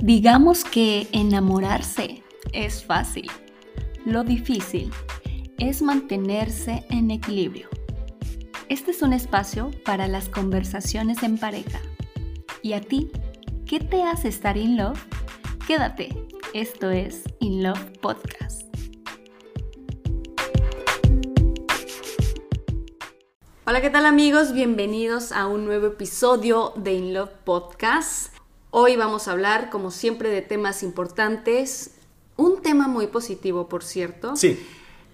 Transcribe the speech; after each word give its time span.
Digamos 0.00 0.64
que 0.64 1.08
enamorarse 1.10 2.22
es 2.52 2.84
fácil. 2.84 3.28
Lo 4.04 4.22
difícil 4.22 4.92
es 5.58 5.82
mantenerse 5.82 6.86
en 6.88 7.10
equilibrio. 7.10 7.68
Este 8.68 8.92
es 8.92 9.02
un 9.02 9.12
espacio 9.12 9.72
para 9.84 10.06
las 10.06 10.28
conversaciones 10.28 11.24
en 11.24 11.36
pareja. 11.36 11.80
¿Y 12.62 12.74
a 12.74 12.80
ti? 12.80 13.10
¿Qué 13.66 13.80
te 13.80 14.04
hace 14.04 14.28
estar 14.28 14.56
in 14.56 14.76
love? 14.76 15.04
Quédate. 15.66 16.28
Esto 16.54 16.90
es 16.90 17.24
In 17.40 17.64
Love 17.64 17.90
Podcast. 18.00 18.62
Hola, 23.66 23.80
¿qué 23.80 23.90
tal 23.90 24.06
amigos? 24.06 24.52
Bienvenidos 24.52 25.32
a 25.32 25.48
un 25.48 25.66
nuevo 25.66 25.88
episodio 25.88 26.72
de 26.76 26.94
In 26.94 27.14
Love 27.14 27.32
Podcast. 27.44 28.37
Hoy 28.70 28.96
vamos 28.96 29.28
a 29.28 29.32
hablar, 29.32 29.70
como 29.70 29.90
siempre, 29.90 30.28
de 30.28 30.42
temas 30.42 30.82
importantes. 30.82 31.92
Un 32.36 32.60
tema 32.60 32.86
muy 32.86 33.06
positivo, 33.06 33.66
por 33.68 33.82
cierto. 33.82 34.36
Sí. 34.36 34.62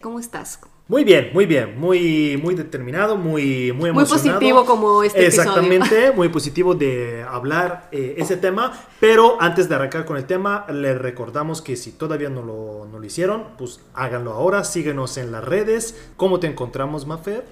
¿Cómo 0.01 0.19
estás? 0.19 0.59
Muy 0.89 1.03
bien, 1.03 1.31
muy 1.33 1.47
bien, 1.47 1.79
muy, 1.81 2.39
muy 2.43 2.55
determinado, 2.57 3.17
muy, 3.17 3.73
muy 3.73 3.89
emocionado. 3.89 3.95
Muy 3.95 4.07
positivo 4.07 4.67
como 4.67 5.03
este 5.03 5.25
Exactamente, 5.25 6.13
muy 6.13 6.29
positivo 6.29 6.75
de 6.75 7.23
hablar 7.23 7.89
eh, 7.91 8.17
ese 8.19 8.37
tema. 8.37 8.73
Pero 9.01 9.41
antes 9.41 9.69
de 9.69 9.77
arrancar 9.77 10.05
con 10.05 10.17
el 10.17 10.27
tema, 10.27 10.67
les 10.69 10.99
recordamos 10.99 11.63
que 11.63 11.77
si 11.77 11.93
todavía 11.93 12.29
no 12.29 12.43
lo, 12.43 12.87
no 12.91 12.99
lo 12.99 13.07
hicieron, 13.07 13.45
pues 13.57 13.81
háganlo 13.95 14.33
ahora. 14.33 14.65
Síguenos 14.65 15.17
en 15.17 15.33
las 15.33 15.45
redes. 15.45 15.97
¿Cómo 16.17 16.41
te 16.41 16.49
encontramos, 16.49 17.07
Mafer? 17.07 17.45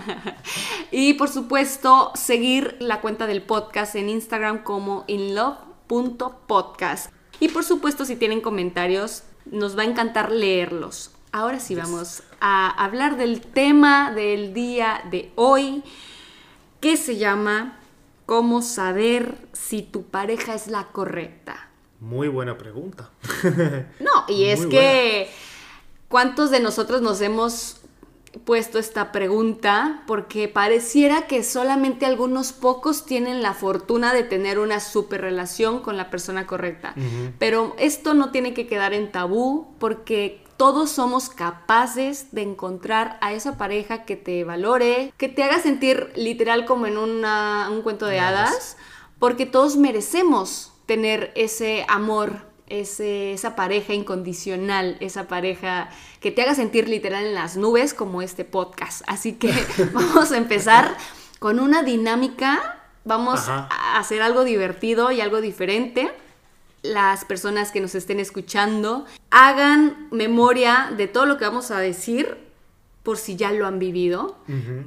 y 0.92 1.14
por 1.16 1.30
supuesto, 1.30 2.12
seguir 2.16 2.76
la 2.80 3.02
cuenta 3.02 3.28
del 3.28 3.42
podcast 3.42 3.96
en 3.96 4.10
Instagram 4.10 4.64
como 4.64 5.04
inlove.podcast. 5.08 7.12
Y 7.40 7.50
por 7.50 7.64
supuesto, 7.64 8.06
si 8.06 8.16
tienen 8.16 8.42
comentarios, 8.42 9.24
nos 9.46 9.78
va 9.78 9.84
a 9.84 9.86
encantar 9.86 10.32
leerlos. 10.32 11.12
Ahora 11.32 11.60
sí 11.60 11.76
vamos 11.76 12.24
a 12.40 12.70
hablar 12.70 13.18
del 13.18 13.42
tema 13.42 14.12
del 14.12 14.54
día 14.54 15.02
de 15.12 15.32
hoy, 15.36 15.84
que 16.80 16.96
se 16.96 17.18
llama 17.18 17.78
¿Cómo 18.26 18.62
saber 18.62 19.36
si 19.54 19.84
tu 19.84 20.04
pareja 20.04 20.56
es 20.56 20.68
la 20.68 20.88
correcta? 20.88 21.70
Muy 22.00 22.28
buena 22.28 22.58
pregunta. 22.58 23.12
no, 24.00 24.26
y 24.28 24.46
es 24.46 24.66
que 24.66 25.30
¿cuántos 26.10 26.52
de 26.52 26.60
nosotros 26.60 27.02
nos 27.02 27.22
hemos 27.22 27.82
puesto 28.46 28.80
esta 28.80 29.12
pregunta? 29.12 30.04
Porque 30.08 30.48
pareciera 30.48 31.28
que 31.28 31.44
solamente 31.44 32.06
algunos 32.06 32.52
pocos 32.52 33.06
tienen 33.06 33.42
la 33.42 33.54
fortuna 33.54 34.14
de 34.14 34.24
tener 34.24 34.60
una 34.60 34.80
super 34.80 35.22
relación 35.22 35.82
con 35.82 35.96
la 35.96 36.10
persona 36.10 36.48
correcta. 36.48 36.96
Pero 37.40 37.76
esto 37.78 38.14
no 38.14 38.32
tiene 38.32 38.54
que 38.54 38.68
quedar 38.68 38.94
en 38.94 39.12
tabú 39.12 39.74
porque 39.80 40.45
todos 40.58 40.90
somos 40.90 41.30
capaces 41.30 42.32
de 42.32 42.42
encontrar 42.42 43.18
a 43.22 43.34
esa 43.34 43.58
pareja 43.58 44.06
que 44.06 44.16
te 44.16 44.44
valore, 44.44 45.14
que 45.18 45.30
te 45.30 45.44
haga 45.44 45.60
sentir 45.60 46.12
literal 46.16 46.66
como 46.66 46.86
en 46.86 46.98
un 46.98 47.82
cuento 47.84 48.06
de 48.06 48.20
hadas, 48.20 48.78
porque 49.20 49.46
todos 49.46 49.76
merecemos 49.76 50.72
tener 50.86 51.32
ese 51.36 51.86
amor, 51.90 52.48
ese, 52.68 53.34
esa 53.34 53.56
pareja 53.56 53.94
incondicional, 53.94 54.98
esa 55.00 55.28
pareja 55.28 55.90
que 56.20 56.32
te 56.32 56.42
haga 56.42 56.56
sentir 56.56 56.88
literal 56.88 57.26
en 57.26 57.34
las 57.34 57.58
nubes 57.58 57.94
como 57.94 58.22
este 58.22 58.46
podcast. 58.46 59.02
Así 59.08 59.34
que 59.34 59.54
vamos 59.94 60.32
a 60.32 60.38
empezar 60.38 60.96
con 61.40 61.60
una 61.60 61.84
dinámica, 61.84 62.82
vamos 63.04 63.48
a 63.50 63.98
hacer 63.98 64.22
algo 64.22 64.44
divertido 64.44 65.12
y 65.12 65.22
algo 65.22 65.42
diferente 65.42 66.12
las 66.92 67.26
personas 67.26 67.72
que 67.72 67.82
nos 67.82 67.96
estén 67.96 68.20
escuchando 68.20 69.06
hagan 69.30 70.08
memoria 70.12 70.92
de 70.96 71.08
todo 71.08 71.26
lo 71.26 71.38
que 71.38 71.46
vamos 71.46 71.72
a 71.72 71.80
decir 71.80 72.38
por 73.04 73.18
si 73.18 73.36
ya 73.36 73.52
lo 73.52 73.68
han 73.68 73.78
vivido, 73.78 74.36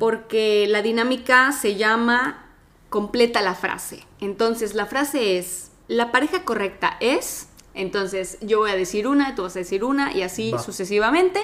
porque 0.00 0.66
la 0.68 0.82
dinámica 0.82 1.52
se 1.52 1.76
llama 1.76 2.46
completa 2.90 3.42
la 3.42 3.54
frase. 3.54 4.04
Entonces, 4.20 4.74
la 4.74 4.86
frase 4.86 5.38
es, 5.38 5.70
la 5.86 6.10
pareja 6.10 6.44
correcta 6.44 6.96
es, 6.98 7.48
entonces 7.74 8.38
yo 8.40 8.58
voy 8.58 8.72
a 8.72 8.76
decir 8.76 9.06
una, 9.06 9.36
tú 9.36 9.42
vas 9.42 9.54
a 9.54 9.60
decir 9.60 9.84
una 9.84 10.12
y 10.12 10.22
así 10.22 10.52
sucesivamente. 10.64 11.40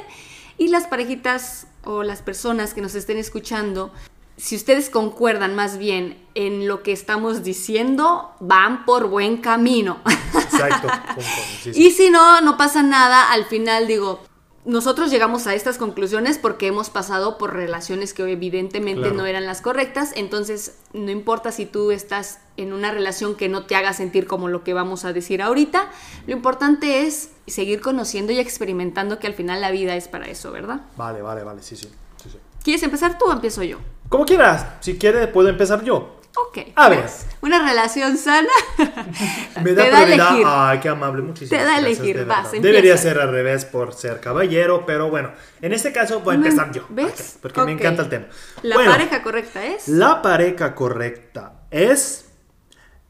Y 0.59 0.69
las 0.69 0.89
parejitas 0.89 1.69
o 1.85 2.03
las 2.03 2.23
personas 2.23 2.75
que 2.75 2.81
nos 2.81 2.97
estén 2.97 3.19
escuchando 3.19 3.93
si 4.37 4.57
ustedes 4.57 4.91
concuerdan 4.91 5.55
más 5.55 5.79
bien 5.79 6.19
en 6.35 6.67
lo 6.67 6.83
que 6.83 6.93
estamos 6.93 7.45
diciendo, 7.45 8.33
van 8.41 8.85
por 8.85 9.09
buen 9.09 9.37
camino. 9.39 9.99
Exacto. 10.55 10.89
Y 11.75 11.91
si 11.91 12.11
no, 12.11 12.41
no 12.41 12.57
pasa 12.57 12.83
nada, 12.83 13.33
al 13.33 13.47
final 13.47 13.87
digo, 13.87 14.21
nosotros 14.65 15.11
llegamos 15.11 15.47
a 15.47 15.55
estas 15.55 15.77
conclusiones 15.77 16.39
porque 16.39 16.67
hemos 16.67 16.89
pasado 16.89 17.37
por 17.37 17.53
relaciones 17.53 18.15
que 18.15 18.31
evidentemente 18.31 19.11
no 19.11 19.27
eran 19.27 19.45
las 19.45 19.61
correctas, 19.61 20.13
entonces 20.15 20.79
no 20.93 21.11
importa 21.11 21.53
si 21.53 21.67
tú 21.67 21.91
estás 21.91 22.41
en 22.57 22.73
una 22.73 22.91
relación 22.91 23.35
que 23.35 23.49
no 23.49 23.67
te 23.67 23.77
haga 23.77 23.93
sentir 23.93 24.27
como 24.27 24.49
lo 24.49 24.65
que 24.65 24.73
vamos 24.73 25.05
a 25.05 25.13
decir 25.13 25.43
ahorita, 25.43 25.91
lo 26.27 26.33
importante 26.33 27.07
es 27.07 27.31
seguir 27.47 27.81
conociendo 27.81 28.33
y 28.33 28.39
experimentando 28.39 29.19
que 29.19 29.27
al 29.27 29.35
final 29.35 29.61
la 29.61 29.71
vida 29.71 29.97
es 29.97 30.09
para 30.09 30.27
eso, 30.27 30.51
¿verdad? 30.51 30.81
Vale, 30.97 31.21
vale, 31.21 31.45
vale, 31.45 31.63
sí, 31.63 31.77
sí. 31.77 31.89
sí, 32.23 32.31
sí. 32.31 32.39
¿Quieres 32.63 32.83
empezar 32.83 33.19
tú 33.19 33.27
o 33.27 33.33
empiezo 33.33 33.63
yo? 33.63 33.79
Como 34.09 34.25
quieras. 34.25 34.67
Si 34.81 34.97
quieres, 34.97 35.27
puedo 35.29 35.49
empezar 35.51 35.85
yo. 35.85 36.17
Ok. 36.37 36.59
A 36.75 36.89
ver. 36.89 37.05
Una 37.43 37.67
relación 37.67 38.17
sana. 38.17 38.49
Me 39.63 39.73
da 39.73 39.85
prioridad. 39.85 40.41
Ay, 40.45 40.81
qué 40.81 40.89
amable. 40.89 41.23
Muchísimas 41.23 41.61
Te 41.61 41.67
da 41.67 41.77
a 41.77 41.79
elegir. 41.79 42.25
Vas, 42.25 42.53
Debería 42.53 42.97
ser 42.97 43.19
al 43.19 43.31
revés 43.31 43.65
por 43.65 43.95
ser 43.95 44.21
caballero, 44.21 44.85
pero 44.87 45.11
bueno. 45.11 45.33
En 45.61 45.73
este 45.73 45.93
caso 45.93 46.21
voy 46.21 46.35
a 46.35 46.37
empezar 46.37 46.73
yo. 46.73 46.87
¿Ves? 46.89 47.39
porque 47.41 47.63
me 47.63 47.73
encanta 47.73 48.03
el 48.03 48.09
tema. 48.09 48.27
¿La 48.63 48.77
pareja 48.77 49.23
correcta 49.23 49.65
es? 49.65 49.89
La 49.89 50.23
pareja 50.23 50.75
correcta 50.75 51.67
es 51.71 52.27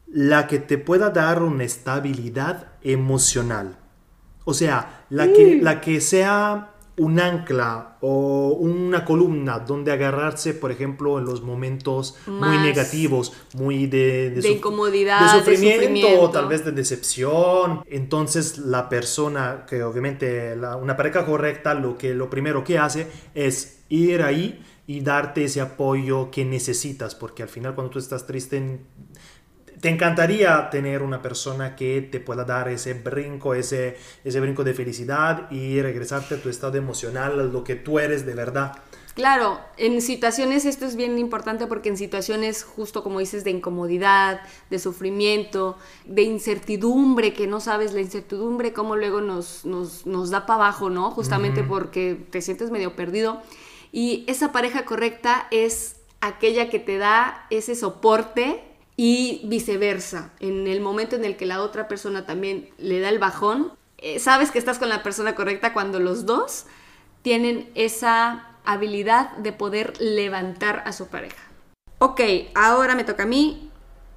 la 0.07 0.47
que 0.47 0.59
te 0.59 0.77
pueda 0.77 1.09
dar 1.09 1.41
una 1.41 1.63
estabilidad 1.63 2.67
emocional. 2.83 3.77
O 4.43 4.53
sea, 4.53 5.05
la, 5.09 5.27
que, 5.27 5.59
la 5.61 5.81
que 5.81 5.99
sea 6.01 6.74
un 6.97 7.19
ancla 7.19 7.97
o 8.01 8.57
una 8.59 9.03
columna 9.03 9.59
donde 9.59 9.91
agarrarse, 9.91 10.53
por 10.53 10.71
ejemplo, 10.71 11.19
en 11.19 11.25
los 11.25 11.41
momentos 11.41 12.15
muy 12.27 12.57
negativos, 12.57 13.33
muy 13.53 13.87
de, 13.87 14.29
de, 14.29 14.49
incomodidad, 14.49 15.33
de 15.33 15.39
sufrimiento, 15.39 16.21
o 16.21 16.29
tal 16.29 16.47
vez 16.47 16.63
de 16.63 16.71
decepción. 16.71 17.81
Entonces, 17.89 18.57
la 18.57 18.87
persona 18.87 19.65
que 19.67 19.83
obviamente 19.83 20.55
una 20.81 20.95
pareja 20.95 21.25
correcta, 21.25 21.73
lo 21.73 21.97
que 21.97 22.13
lo 22.13 22.29
primero 22.29 22.63
que 22.63 22.77
hace 22.77 23.07
es 23.33 23.79
ir 23.89 24.21
ahí 24.21 24.63
y 24.87 25.01
darte 25.01 25.45
ese 25.45 25.61
apoyo 25.61 26.29
que 26.31 26.45
necesitas, 26.45 27.15
porque 27.15 27.43
al 27.43 27.49
final 27.49 27.73
cuando 27.73 27.91
tú 27.91 27.99
estás 27.99 28.27
triste 28.27 28.79
te 29.85 29.91
encantaría 29.91 30.71
tener 30.71 31.03
una 31.03 31.21
persona 31.21 31.75
que 31.75 32.01
te 32.01 32.19
pueda 32.19 32.43
dar 32.43 32.69
ese 32.69 32.95
brinco, 32.95 33.53
ese, 33.53 33.95
ese 34.23 34.39
brinco 34.39 34.63
de 34.63 34.73
felicidad 34.73 35.51
y 35.51 35.79
regresarte 35.79 36.33
a 36.33 36.41
tu 36.41 36.49
estado 36.49 36.75
emocional, 36.79 37.39
a 37.39 37.43
lo 37.43 37.63
que 37.63 37.75
tú 37.75 37.99
eres 37.99 38.25
de 38.25 38.33
verdad. 38.33 38.79
Claro, 39.13 39.59
en 39.77 40.01
situaciones 40.01 40.65
esto 40.65 40.87
es 40.87 40.95
bien 40.95 41.19
importante 41.19 41.67
porque 41.67 41.89
en 41.89 41.97
situaciones 41.97 42.63
justo 42.63 43.03
como 43.03 43.19
dices 43.19 43.43
de 43.43 43.51
incomodidad, 43.51 44.41
de 44.71 44.79
sufrimiento, 44.79 45.77
de 46.05 46.23
incertidumbre, 46.23 47.33
que 47.33 47.45
no 47.45 47.59
sabes 47.59 47.93
la 47.93 48.01
incertidumbre, 48.01 48.73
cómo 48.73 48.95
luego 48.95 49.21
nos, 49.21 49.65
nos, 49.65 50.07
nos 50.07 50.31
da 50.31 50.47
para 50.47 50.63
abajo, 50.63 50.89
¿no? 50.89 51.11
Justamente 51.11 51.61
porque 51.61 52.17
te 52.31 52.41
sientes 52.41 52.71
medio 52.71 52.95
perdido. 52.95 53.39
Y 53.91 54.23
esa 54.25 54.51
pareja 54.51 54.83
correcta 54.83 55.45
es 55.51 55.97
aquella 56.21 56.71
que 56.71 56.79
te 56.79 56.97
da 56.97 57.45
ese 57.51 57.75
soporte 57.75 58.63
y 58.97 59.41
viceversa. 59.45 60.31
En 60.39 60.67
el 60.67 60.81
momento 60.81 61.15
en 61.15 61.25
el 61.25 61.35
que 61.35 61.45
la 61.45 61.61
otra 61.61 61.87
persona 61.87 62.25
también 62.25 62.69
le 62.77 62.99
da 62.99 63.09
el 63.09 63.19
bajón, 63.19 63.73
eh, 63.97 64.19
sabes 64.19 64.51
que 64.51 64.59
estás 64.59 64.79
con 64.79 64.89
la 64.89 65.03
persona 65.03 65.35
correcta 65.35 65.73
cuando 65.73 65.99
los 65.99 66.25
dos 66.25 66.65
tienen 67.21 67.69
esa 67.75 68.49
habilidad 68.65 69.31
de 69.37 69.51
poder 69.51 69.99
levantar 69.99 70.83
a 70.85 70.91
su 70.91 71.07
pareja. 71.07 71.43
Ok, 71.99 72.21
ahora 72.53 72.95
me 72.95 73.03
toca 73.03 73.23
a 73.23 73.27
mí 73.27 73.69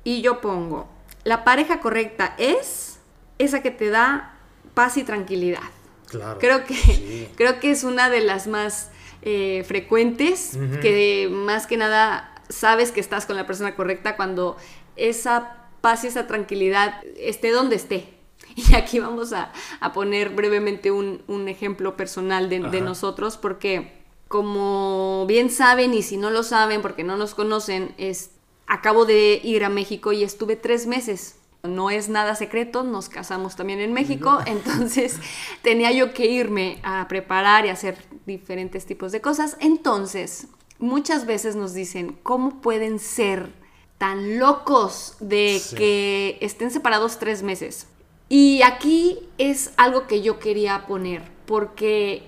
y 0.04 0.20
yo 0.22 0.40
pongo, 0.40 0.88
la 1.24 1.44
pareja 1.44 1.80
correcta 1.80 2.34
es 2.38 2.98
esa 3.38 3.62
que 3.62 3.70
te 3.70 3.90
da 3.90 4.34
paz 4.74 4.96
y 4.96 5.04
tranquilidad. 5.04 5.62
Claro. 6.08 6.38
Creo 6.38 6.64
que, 6.64 7.30
creo 7.36 7.60
que 7.60 7.70
es 7.70 7.84
una 7.84 8.10
de 8.10 8.20
las 8.20 8.46
más 8.46 8.90
eh, 9.22 9.64
frecuentes, 9.66 10.58
que 10.80 11.28
más 11.30 11.66
que 11.66 11.76
nada 11.76 12.37
sabes 12.48 12.92
que 12.92 13.00
estás 13.00 13.26
con 13.26 13.36
la 13.36 13.46
persona 13.46 13.74
correcta 13.74 14.16
cuando 14.16 14.56
esa 14.96 15.68
paz 15.80 16.04
y 16.04 16.08
esa 16.08 16.26
tranquilidad 16.26 17.02
esté 17.16 17.50
donde 17.50 17.76
esté. 17.76 18.14
Y 18.56 18.74
aquí 18.74 18.98
vamos 18.98 19.32
a, 19.32 19.52
poner 19.94 20.30
brevemente 20.30 20.90
un, 20.90 21.48
ejemplo 21.48 21.96
personal 21.96 22.48
de, 22.48 22.60
de, 22.60 22.80
nosotros, 22.80 23.36
porque 23.36 23.92
como 24.26 25.26
bien 25.28 25.50
saben, 25.50 25.94
y 25.94 26.02
si 26.02 26.16
no 26.16 26.30
lo 26.30 26.42
saben 26.42 26.82
porque 26.82 27.04
no 27.04 27.16
nos 27.16 27.34
conocen, 27.34 27.94
es, 27.98 28.32
acabo 28.66 29.04
de 29.04 29.40
ir 29.44 29.64
a 29.64 29.68
México 29.68 30.12
y 30.12 30.24
estuve 30.24 30.56
tres 30.56 30.86
meses 30.86 31.38
no 31.62 31.90
es 31.90 32.08
nada 32.08 32.34
secreto, 32.34 32.84
nos 32.84 33.08
casamos 33.08 33.56
también 33.56 33.80
en 33.80 33.92
México, 33.92 34.38
entonces 34.46 35.18
tenía 35.62 35.90
yo 35.92 36.14
que 36.14 36.26
irme 36.26 36.78
a 36.82 37.06
preparar 37.08 37.66
y 37.66 37.68
hacer 37.68 37.98
diferentes 38.26 38.86
tipos 38.86 39.12
de 39.12 39.20
cosas. 39.20 39.56
Entonces, 39.60 40.46
muchas 40.78 41.26
veces 41.26 41.56
nos 41.56 41.74
dicen, 41.74 42.18
¿cómo 42.22 42.60
pueden 42.60 42.98
ser 42.98 43.52
tan 43.98 44.38
locos 44.38 45.16
de 45.20 45.60
que 45.76 46.38
estén 46.40 46.70
separados 46.70 47.18
tres 47.18 47.42
meses? 47.42 47.86
Y 48.28 48.62
aquí 48.62 49.18
es 49.38 49.72
algo 49.76 50.06
que 50.06 50.22
yo 50.22 50.38
quería 50.38 50.86
poner, 50.86 51.30
porque 51.46 52.26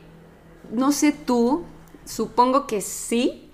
no 0.70 0.92
sé 0.92 1.12
tú, 1.12 1.64
supongo 2.04 2.66
que 2.66 2.80
sí, 2.80 3.50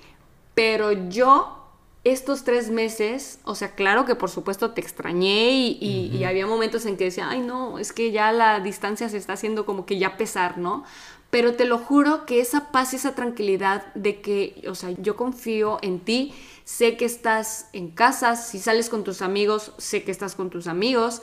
pero 0.55 0.93
yo 0.93 1.66
estos 2.13 2.45
tres 2.45 2.71
meses, 2.71 3.41
o 3.43 3.57
sea, 3.57 3.75
claro 3.75 4.05
que 4.05 4.15
por 4.15 4.31
supuesto 4.31 4.71
te 4.71 4.81
extrañé 4.81 5.51
y, 5.51 6.23
había 6.25 6.47
momentos 6.47 6.87
en 6.87 6.97
que 6.97 7.05
decía, 7.05 7.29
ay 7.29 7.41
no, 7.41 7.81
es 7.81 7.93
que 7.93 8.13
ya 8.13 8.31
la 8.33 8.61
distancia 8.61 9.09
se 9.09 9.17
está 9.17 9.33
haciendo 9.33 9.67
como 9.67 9.87
que 9.87 9.99
ya 9.99 10.17
pesar, 10.17 10.57
¿no? 10.59 10.85
Pero 11.31 11.55
te 11.55 11.65
lo 11.65 11.79
juro 11.79 12.25
que 12.25 12.41
esa 12.41 12.71
paz 12.71 12.93
y 12.93 12.97
esa 12.97 13.17
tranquilidad 13.17 13.93
de 13.95 14.21
que, 14.21 14.63
o 14.69 14.77
sea, 14.77 14.91
yo 14.91 15.17
confío 15.17 15.79
en 15.83 15.99
ti, 15.99 16.33
sé 16.65 16.97
que 16.97 17.05
estás 17.05 17.69
en 17.73 17.91
casa, 17.91 18.37
si 18.37 18.61
sales 18.61 18.89
con 18.89 19.03
tus 19.03 19.21
amigos, 19.21 19.73
sé 19.79 20.05
que 20.05 20.13
estás 20.13 20.37
con 20.37 20.49
tus 20.49 20.69
amigos, 20.69 21.23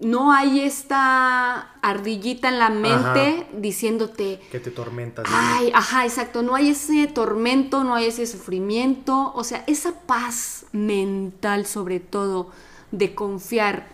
no 0.00 0.32
hay 0.32 0.60
esta 0.60 1.72
ardillita 1.82 2.48
en 2.48 2.58
la 2.58 2.70
mente 2.70 3.46
diciéndote 3.52 4.40
que 4.50 4.60
te 4.60 4.70
tormentas. 4.70 5.26
Ay, 5.28 5.70
ajá, 5.74 6.04
exacto, 6.04 6.42
no 6.42 6.54
hay 6.54 6.70
ese 6.70 7.06
tormento, 7.06 7.84
no 7.84 7.94
hay 7.94 8.06
ese 8.06 8.26
sufrimiento, 8.26 9.32
o 9.34 9.44
sea, 9.44 9.64
esa 9.66 9.92
paz 9.92 10.66
mental 10.72 11.66
sobre 11.66 12.00
todo 12.00 12.50
de 12.90 13.14
confiar 13.14 13.88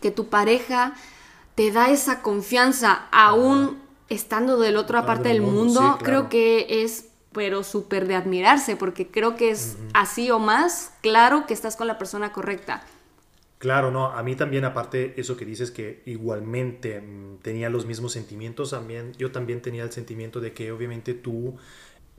que 0.00 0.10
tu 0.10 0.28
pareja 0.28 0.94
te 1.54 1.70
da 1.70 1.90
esa 1.90 2.22
confianza 2.22 3.06
aún 3.12 3.78
estando 4.08 4.58
del 4.58 4.76
otro 4.76 5.04
parte 5.04 5.28
del 5.28 5.42
mundo, 5.42 5.98
creo 6.02 6.28
que 6.28 6.82
es 6.82 7.06
pero 7.32 7.64
súper 7.64 8.06
de 8.06 8.14
admirarse, 8.14 8.76
porque 8.76 9.08
creo 9.08 9.36
que 9.36 9.50
es 9.50 9.76
así 9.92 10.30
o 10.30 10.38
más 10.38 10.92
claro 11.02 11.46
que 11.46 11.52
estás 11.52 11.76
con 11.76 11.86
la 11.86 11.98
persona 11.98 12.32
correcta. 12.32 12.82
Claro, 13.58 13.90
no, 13.90 14.06
a 14.12 14.22
mí 14.22 14.36
también 14.36 14.66
aparte 14.66 15.18
eso 15.18 15.36
que 15.36 15.46
dices 15.46 15.70
que 15.70 16.02
igualmente 16.04 17.00
mm, 17.00 17.38
tenía 17.38 17.70
los 17.70 17.86
mismos 17.86 18.12
sentimientos, 18.12 18.70
también 18.70 19.12
yo 19.14 19.32
también 19.32 19.62
tenía 19.62 19.82
el 19.82 19.92
sentimiento 19.92 20.40
de 20.40 20.52
que 20.52 20.70
obviamente 20.72 21.14
tú, 21.14 21.56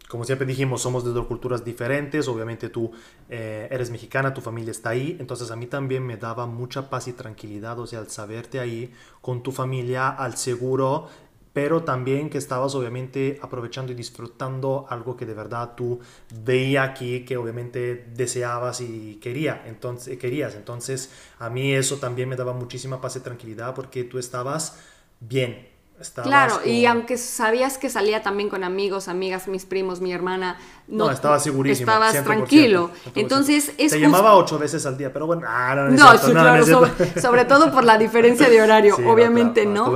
como 0.10 0.24
siempre 0.26 0.48
dijimos, 0.48 0.82
somos 0.82 1.06
de 1.06 1.12
dos 1.12 1.28
culturas 1.28 1.66
diferentes, 1.66 2.28
obviamente 2.28 2.70
tú 2.70 2.92
eh, 3.30 3.68
eres 3.72 3.92
mexicana, 3.92 4.34
tu 4.34 4.42
familia 4.42 4.72
está 4.72 4.92
ahí, 4.92 5.18
entonces 5.20 5.52
a 5.52 5.56
mí 5.58 5.68
también 5.68 6.06
me 6.06 6.18
daba 6.18 6.48
mucha 6.48 6.90
paz 6.90 7.08
y 7.08 7.14
tranquilidad, 7.14 7.80
o 7.80 7.88
sea, 7.88 8.00
al 8.00 8.10
saberte 8.10 8.60
ahí 8.60 8.94
con 9.22 9.44
tu 9.44 9.52
familia, 9.52 10.10
al 10.10 10.38
seguro 10.38 11.10
pero 11.58 11.82
también 11.82 12.30
que 12.30 12.38
estabas 12.38 12.76
obviamente 12.76 13.40
aprovechando 13.42 13.92
y 13.92 13.96
disfrutando 13.96 14.86
algo 14.92 15.18
que 15.18 15.26
de 15.26 15.34
verdad 15.34 15.74
tú 15.76 16.00
veía 16.46 16.84
aquí, 16.84 17.26
que 17.26 17.36
obviamente 17.36 18.06
deseabas 18.14 18.80
y 18.82 19.16
quería, 19.16 19.64
entonces, 19.66 20.20
querías. 20.20 20.54
Entonces 20.54 21.10
a 21.40 21.50
mí 21.50 21.74
eso 21.74 21.96
también 21.96 22.30
me 22.30 22.36
daba 22.36 22.54
muchísima 22.54 23.02
paz 23.02 23.16
y 23.16 23.22
tranquilidad 23.22 23.74
porque 23.74 24.04
tú 24.04 24.20
estabas 24.20 24.78
bien. 25.20 25.68
claro, 26.22 26.64
y 26.64 26.86
aunque 26.86 27.18
sabías 27.18 27.80
que 27.80 27.90
salía 27.90 28.22
también 28.22 28.50
con 28.50 28.64
amigos, 28.64 29.08
amigas, 29.08 29.48
mis 29.48 29.66
primos, 29.66 30.00
mi 30.00 30.14
hermana, 30.14 30.60
no, 30.88 31.06
no 31.06 31.12
estabas 31.12 31.42
segurísimo. 31.44 31.90
Estabas 31.90 32.24
tranquilo. 32.24 32.92
Entonces 33.16 33.72
es 33.80 33.94
Te 33.94 34.00
llamaba 34.00 34.36
ocho 34.36 34.60
veces 34.60 34.86
al 34.86 34.96
día, 34.96 35.12
pero 35.12 35.26
bueno, 35.26 35.42
ah, 35.48 35.74
no, 35.74 35.90
no, 35.90 36.20
claro, 36.20 36.88
sobre, 37.20 37.46
todo 37.46 37.72
por 37.72 37.84
la 37.84 37.98
diferencia 37.98 38.48
de 38.48 38.62
horario, 38.62 38.96
obviamente 39.08 39.66
no. 39.66 39.92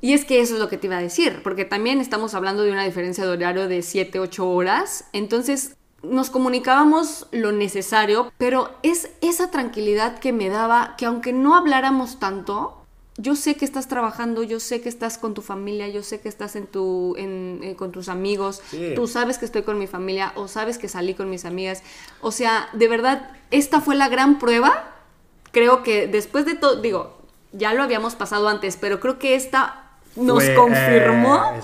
Y 0.00 0.14
es 0.14 0.24
que 0.24 0.40
eso 0.40 0.54
es 0.54 0.60
lo 0.60 0.68
que 0.68 0.78
te 0.78 0.86
iba 0.86 0.96
a 0.96 1.02
decir, 1.02 1.40
porque 1.42 1.64
también 1.64 2.00
estamos 2.00 2.34
hablando 2.34 2.62
de 2.62 2.72
una 2.72 2.84
diferencia 2.84 3.24
de 3.24 3.30
horario 3.30 3.68
de 3.68 3.82
7, 3.82 4.18
8 4.18 4.48
horas, 4.48 5.04
entonces 5.12 5.76
nos 6.02 6.30
comunicábamos 6.30 7.26
lo 7.30 7.52
necesario, 7.52 8.32
pero 8.38 8.70
es 8.82 9.10
esa 9.20 9.50
tranquilidad 9.50 10.18
que 10.18 10.32
me 10.32 10.48
daba 10.48 10.94
que 10.96 11.04
aunque 11.04 11.32
no 11.32 11.54
habláramos 11.54 12.18
tanto, 12.18 12.80
yo 13.18 13.36
sé 13.36 13.56
que 13.56 13.66
estás 13.66 13.86
trabajando, 13.86 14.42
yo 14.42 14.60
sé 14.60 14.80
que 14.80 14.88
estás 14.88 15.18
con 15.18 15.34
tu 15.34 15.42
familia, 15.42 15.88
yo 15.88 16.02
sé 16.02 16.20
que 16.20 16.28
estás 16.30 16.56
en 16.56 16.66
tu, 16.66 17.14
en, 17.18 17.74
con 17.76 17.92
tus 17.92 18.08
amigos, 18.08 18.62
tú 18.94 19.06
sabes 19.06 19.36
que 19.36 19.44
estoy 19.44 19.62
con 19.62 19.78
mi 19.78 19.86
familia 19.86 20.32
o 20.36 20.48
sabes 20.48 20.78
que 20.78 20.88
salí 20.88 21.12
con 21.12 21.28
mis 21.28 21.44
amigas. 21.44 21.82
O 22.22 22.32
sea, 22.32 22.70
de 22.72 22.88
verdad, 22.88 23.30
esta 23.50 23.82
fue 23.82 23.94
la 23.94 24.08
gran 24.08 24.38
prueba. 24.38 24.94
Creo 25.52 25.82
que 25.82 26.06
después 26.06 26.46
de 26.46 26.54
todo, 26.54 26.80
digo, 26.80 27.18
ya 27.52 27.74
lo 27.74 27.82
habíamos 27.82 28.14
pasado 28.14 28.48
antes, 28.48 28.78
pero 28.78 29.00
creo 29.00 29.18
que 29.18 29.34
esta 29.34 29.89
nos 30.16 30.48
confirmó. 30.50 31.36
Eh, 31.36 31.60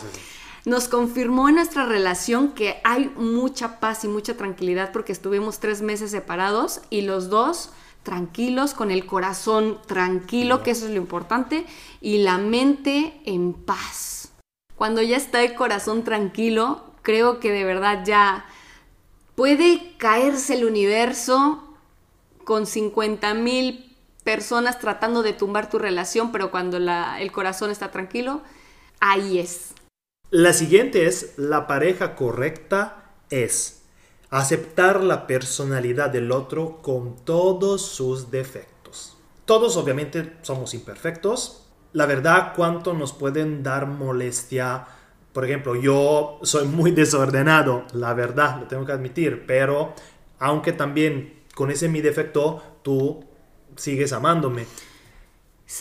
nos 0.66 0.88
confirmó 0.88 1.48
en 1.48 1.54
nuestra 1.54 1.86
relación 1.86 2.48
que 2.48 2.80
hay 2.82 3.12
mucha 3.16 3.78
paz 3.78 4.02
y 4.02 4.08
mucha 4.08 4.36
tranquilidad 4.36 4.90
porque 4.92 5.12
estuvimos 5.12 5.60
tres 5.60 5.80
meses 5.80 6.10
separados 6.10 6.80
y 6.90 7.02
los 7.02 7.30
dos 7.30 7.70
tranquilos, 8.02 8.74
con 8.74 8.90
el 8.90 9.06
corazón 9.06 9.78
tranquilo, 9.86 10.62
que 10.62 10.70
eso 10.72 10.86
es 10.86 10.92
lo 10.92 10.98
importante, 10.98 11.66
y 12.00 12.18
la 12.18 12.38
mente 12.38 13.20
en 13.24 13.52
paz. 13.52 14.30
Cuando 14.76 15.02
ya 15.02 15.16
está 15.16 15.42
el 15.42 15.54
corazón 15.54 16.04
tranquilo, 16.04 16.84
creo 17.02 17.40
que 17.40 17.50
de 17.50 17.64
verdad 17.64 18.04
ya 18.04 18.46
puede 19.34 19.94
caerse 19.98 20.54
el 20.54 20.64
universo 20.64 21.64
con 22.44 22.66
50 22.66 23.34
mil 23.34 23.85
personas 24.26 24.80
tratando 24.80 25.22
de 25.22 25.32
tumbar 25.32 25.70
tu 25.70 25.78
relación, 25.78 26.32
pero 26.32 26.50
cuando 26.50 26.78
el 26.78 27.30
corazón 27.32 27.70
está 27.70 27.92
tranquilo, 27.92 28.42
ahí 28.98 29.38
es. 29.38 29.72
La 30.30 30.52
siguiente 30.52 31.06
es, 31.06 31.34
la 31.36 31.68
pareja 31.68 32.16
correcta 32.16 33.12
es 33.30 33.84
aceptar 34.28 35.04
la 35.04 35.28
personalidad 35.28 36.10
del 36.10 36.32
otro 36.32 36.82
con 36.82 37.14
todos 37.24 37.86
sus 37.86 38.32
defectos. 38.32 39.16
Todos 39.44 39.76
obviamente 39.76 40.38
somos 40.42 40.74
imperfectos. 40.74 41.64
La 41.92 42.06
verdad, 42.06 42.52
¿cuánto 42.56 42.94
nos 42.94 43.12
pueden 43.12 43.62
dar 43.62 43.86
molestia? 43.86 44.88
Por 45.32 45.44
ejemplo, 45.44 45.76
yo 45.76 46.40
soy 46.42 46.66
muy 46.66 46.90
desordenado, 46.90 47.84
la 47.92 48.12
verdad, 48.12 48.58
lo 48.58 48.66
tengo 48.66 48.84
que 48.84 48.92
admitir, 48.92 49.44
pero 49.46 49.94
aunque 50.40 50.72
también 50.72 51.44
con 51.54 51.70
ese 51.70 51.88
mi 51.88 52.00
defecto, 52.00 52.80
tú 52.82 53.24
sigues 53.76 54.12
amándome. 54.12 54.66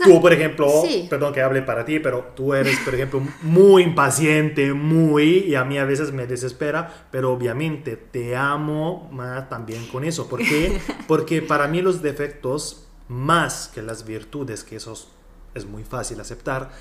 Tú, 0.04 0.20
por 0.20 0.34
ejemplo, 0.34 0.68
perdón 1.10 1.32
que 1.32 1.44
hable 1.44 1.62
para 1.62 1.86
ti, 1.86 2.00
pero 2.00 2.32
tú 2.36 2.56
eres, 2.56 2.80
por 2.80 2.96
ejemplo, 2.96 3.22
muy 3.44 3.84
impaciente, 3.84 4.74
muy, 4.74 5.46
y 5.48 5.54
a 5.54 5.64
mí 5.64 5.78
a 5.78 5.86
veces 5.86 6.12
me 6.12 6.26
desespera, 6.26 7.08
pero 7.12 7.32
obviamente 7.32 7.96
te 7.96 8.36
amo 8.36 9.08
más 9.12 9.48
también 9.48 9.86
con 9.88 10.04
eso. 10.04 10.28
¿Por 10.28 10.40
qué? 10.40 10.82
Porque 11.08 11.44
para 11.44 11.68
mí 11.68 11.84
los 11.84 12.02
defectos, 12.02 12.88
más 13.08 13.68
que 13.68 13.84
las 13.84 14.06
virtudes, 14.06 14.64
que 14.64 14.78
eso 14.78 14.98
es 15.54 15.66
muy 15.66 15.84
fácil 15.84 16.20
aceptar, 16.20 16.72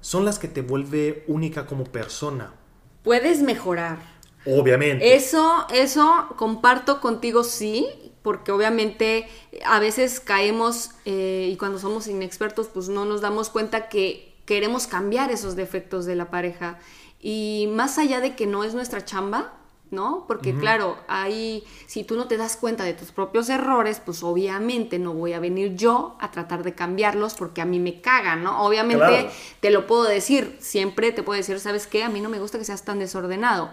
son 0.00 0.24
las 0.24 0.38
que 0.38 0.46
te 0.46 0.62
vuelve 0.62 1.24
única 1.26 1.66
como 1.66 1.82
persona. 1.82 2.54
Puedes 3.02 3.42
mejorar. 3.42 3.98
Obviamente. 4.46 5.16
Eso, 5.16 5.66
eso 5.72 6.28
comparto 6.36 7.00
contigo, 7.00 7.42
sí, 7.42 8.03
porque 8.24 8.52
obviamente 8.52 9.28
a 9.66 9.78
veces 9.78 10.18
caemos 10.18 10.92
eh, 11.04 11.50
y 11.52 11.56
cuando 11.58 11.78
somos 11.78 12.08
inexpertos 12.08 12.68
pues 12.68 12.88
no 12.88 13.04
nos 13.04 13.20
damos 13.20 13.50
cuenta 13.50 13.90
que 13.90 14.34
queremos 14.46 14.86
cambiar 14.86 15.30
esos 15.30 15.56
defectos 15.56 16.06
de 16.06 16.16
la 16.16 16.30
pareja 16.30 16.78
y 17.20 17.68
más 17.70 17.98
allá 17.98 18.20
de 18.20 18.34
que 18.34 18.46
no 18.46 18.64
es 18.64 18.72
nuestra 18.72 19.04
chamba, 19.04 19.52
¿no? 19.90 20.24
Porque 20.26 20.54
claro, 20.54 20.96
ahí 21.06 21.64
si 21.86 22.02
tú 22.02 22.16
no 22.16 22.26
te 22.26 22.38
das 22.38 22.56
cuenta 22.56 22.84
de 22.84 22.94
tus 22.94 23.12
propios 23.12 23.50
errores, 23.50 24.00
pues 24.02 24.22
obviamente 24.22 24.98
no 24.98 25.12
voy 25.12 25.34
a 25.34 25.38
venir 25.38 25.74
yo 25.76 26.16
a 26.18 26.30
tratar 26.30 26.62
de 26.62 26.74
cambiarlos 26.74 27.34
porque 27.34 27.60
a 27.60 27.66
mí 27.66 27.78
me 27.78 28.00
cagan, 28.00 28.42
¿no? 28.42 28.64
Obviamente 28.64 29.28
te 29.60 29.70
lo 29.70 29.86
puedo 29.86 30.04
decir, 30.04 30.56
siempre 30.60 31.12
te 31.12 31.22
puedo 31.22 31.36
decir, 31.36 31.60
¿sabes 31.60 31.86
qué? 31.86 32.02
A 32.02 32.08
mí 32.08 32.22
no 32.22 32.30
me 32.30 32.38
gusta 32.38 32.56
que 32.56 32.64
seas 32.64 32.86
tan 32.86 32.98
desordenado 32.98 33.70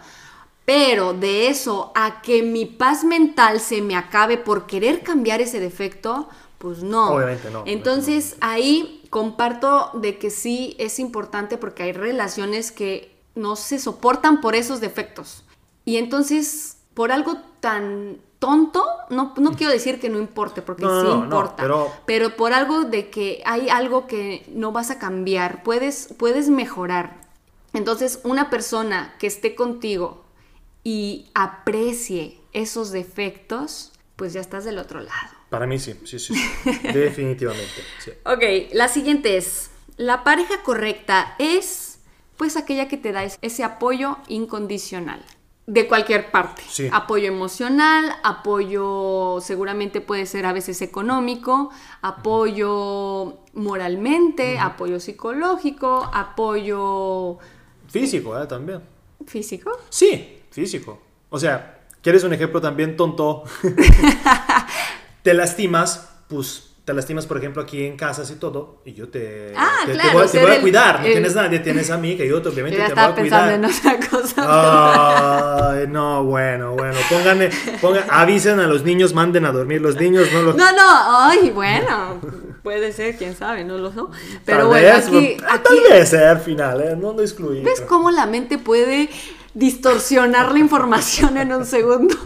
pero 0.74 1.13
de 1.13 1.50
eso 1.50 1.92
a 1.96 2.22
que 2.22 2.44
mi 2.44 2.66
paz 2.66 3.04
mental 3.04 3.60
se 3.60 3.82
me 3.82 3.98
acabe 3.98 4.38
por 4.38 4.68
querer 4.68 5.01
cambiar 5.04 5.42
ese 5.42 5.60
defecto, 5.60 6.30
pues 6.60 6.82
no. 6.82 7.12
Obviamente 7.12 7.51
no. 7.51 7.63
Entonces 7.66 8.38
ahí 8.40 9.04
comparto 9.10 9.92
de 9.96 10.18
que 10.18 10.30
sí 10.30 10.78
es 10.80 10.98
importante 10.98 11.58
porque 11.58 11.84
hay 11.84 11.92
relaciones 11.92 12.72
que 12.72 13.13
no 13.36 13.58
se 13.58 13.80
soportan 13.80 14.40
por 14.40 14.56
esos 14.56 14.80
defectos. 14.80 15.44
Y 15.84 15.98
entonces, 15.98 16.78
por 16.94 17.12
algo 17.12 17.36
tan 17.60 18.20
tonto, 18.40 18.86
no, 19.10 19.34
no 19.36 19.51
quiero 19.51 19.74
decir 19.74 20.00
que 20.00 20.10
no 20.10 20.20
importe, 20.20 20.62
porque 20.62 20.84
No, 20.84 21.01
sí 21.01 21.08
no, 21.08 21.18
no, 21.18 21.24
importa, 21.25 21.56
pero- 21.58 21.92
pero... 22.06 22.38
por 22.38 22.54
algo 22.54 22.84
de 22.86 23.10
que 23.10 23.42
hay 23.46 23.68
algo 23.68 24.08
que 24.08 24.46
no 24.54 24.72
vas 24.72 24.90
a 24.90 25.00
cambiar, 25.00 25.63
puedes, 25.63 26.13
puedes 26.18 26.48
mejorar. 26.48 27.20
Entonces, 27.74 28.22
una 28.24 28.50
persona 28.50 29.16
que 29.20 29.28
esté 29.28 29.54
contigo 29.54 30.21
y 30.84 31.30
aprecie 31.34 32.38
esos 32.54 32.92
defectos, 32.92 33.92
pues 34.16 34.34
ya 34.34 34.42
estás 34.42 34.66
del 34.66 34.78
otro 34.78 35.00
lado. 35.00 35.30
Para 35.50 35.68
mí 35.68 35.80
sí, 35.80 35.96
sí, 36.06 36.20
sí, 36.20 36.34
sí. 36.36 36.72
definitivamente. 36.94 37.82
sí. 38.00 38.12
Ok, 38.26 38.74
la 38.74 38.88
siguiente 38.88 39.38
es, 39.38 39.70
la 39.98 40.24
pareja 40.24 40.64
correcta 40.64 41.36
es 41.40 42.00
pues 42.38 42.58
aquella 42.58 42.88
que 42.88 42.98
te 42.98 43.12
da 43.12 43.24
es- 43.24 43.38
ese 43.42 43.64
apoyo 43.64 44.18
incondicional. 44.28 45.24
De 45.68 45.88
cualquier 45.88 46.32
parte. 46.32 46.64
Sí. 46.68 46.90
Apoyo 46.92 47.28
emocional, 47.28 48.12
apoyo 48.24 49.38
seguramente 49.42 50.02
puede 50.02 50.26
ser 50.26 50.46
a 50.48 50.54
veces 50.54 50.82
económico, 50.82 51.70
apoyo 52.02 53.38
moralmente, 53.54 54.58
apoyo 54.60 55.00
psicológico, 55.00 56.10
apoyo 56.14 57.38
Físico, 57.88 58.40
¿eh? 58.42 58.48
También. 58.48 58.82
físico. 59.28 59.72
Sí, 59.90 60.41
físico. 60.51 61.01
O 61.29 61.39
sea, 61.39 61.79
¿quieres 62.01 62.24
un 62.24 62.34
ejemplo 62.34 62.62
también 62.62 62.96
tonto? 62.96 63.43
te 65.24 65.34
lastimas, 65.34 66.10
pues 66.27 66.67
te 66.84 66.93
lastimas, 66.96 67.27
por 67.27 67.38
ejemplo, 67.38 67.62
aquí 67.62 67.86
en 67.86 67.96
casas 67.96 68.31
y 68.31 68.36
todo, 68.36 68.81
y 68.86 68.93
yo 68.93 69.08
te, 69.08 69.53
Ah, 69.55 69.70
te, 69.86 69.93
voy, 70.12 70.24
te 70.24 70.27
ser 70.29 70.41
voy 70.41 70.51
a 70.51 70.55
el- 70.55 70.62
cuidar. 70.62 71.00
No 71.00 71.05
tienes 71.05 71.36
nadie, 71.36 71.60
tienes 71.60 71.91
a 71.91 71.98
mí, 71.98 72.17
que 72.17 72.27
yo 72.27 72.41
te- 72.41 72.46
Yo 72.50 72.53
obviamente 72.53 72.79
ya 72.79 72.88
te 72.88 72.93
voy 72.96 73.03
a 73.03 73.15
cuidar. 73.15 73.51
en 73.53 73.65
otra 73.65 74.00
cosa. 74.10 75.70
Ay, 75.74 75.86
no, 75.88 76.24
bueno, 76.24 76.72
bueno. 76.74 76.98
Pónganle, 77.08 77.51
pongan, 77.79 78.03
avisen 78.10 78.60
a 78.60 78.65
los 78.67 78.84
niños, 78.84 79.13
manden 79.13 79.46
a 79.46 79.51
dormir 79.51 79.79
los 79.79 79.96
niños, 79.96 80.27
no 80.34 80.41
los. 80.41 80.55
No, 80.55 80.72
no, 80.72 81.27
ay, 81.27 81.51
bueno, 81.51 82.20
puede 82.63 82.91
ser, 82.91 83.15
quién 83.15 83.36
sabe, 83.36 83.63
no 83.63 83.77
lo 83.77 83.91
sé. 83.91 84.00
Pero 84.43 84.58
Tal 84.60 84.67
bueno, 84.67 84.88
vez, 84.88 85.08
aquí, 85.08 85.38
ah, 85.48 85.53
aquí 85.53 85.63
Tal 85.63 85.77
vez 86.00 86.10
sea 86.10 86.31
al 86.31 86.39
final, 86.39 86.81
¿eh? 86.81 86.96
No 87.00 87.13
lo 87.13 87.22
excluí. 87.22 87.62
¿ves 87.62 87.81
cómo 87.81 88.10
la 88.10 88.25
mente 88.25 88.58
puede 88.58 89.08
distorsionar 89.53 90.51
la 90.51 90.60
información 90.60 91.38
en 91.38 91.51
un 91.53 91.65
segundo? 91.65 92.15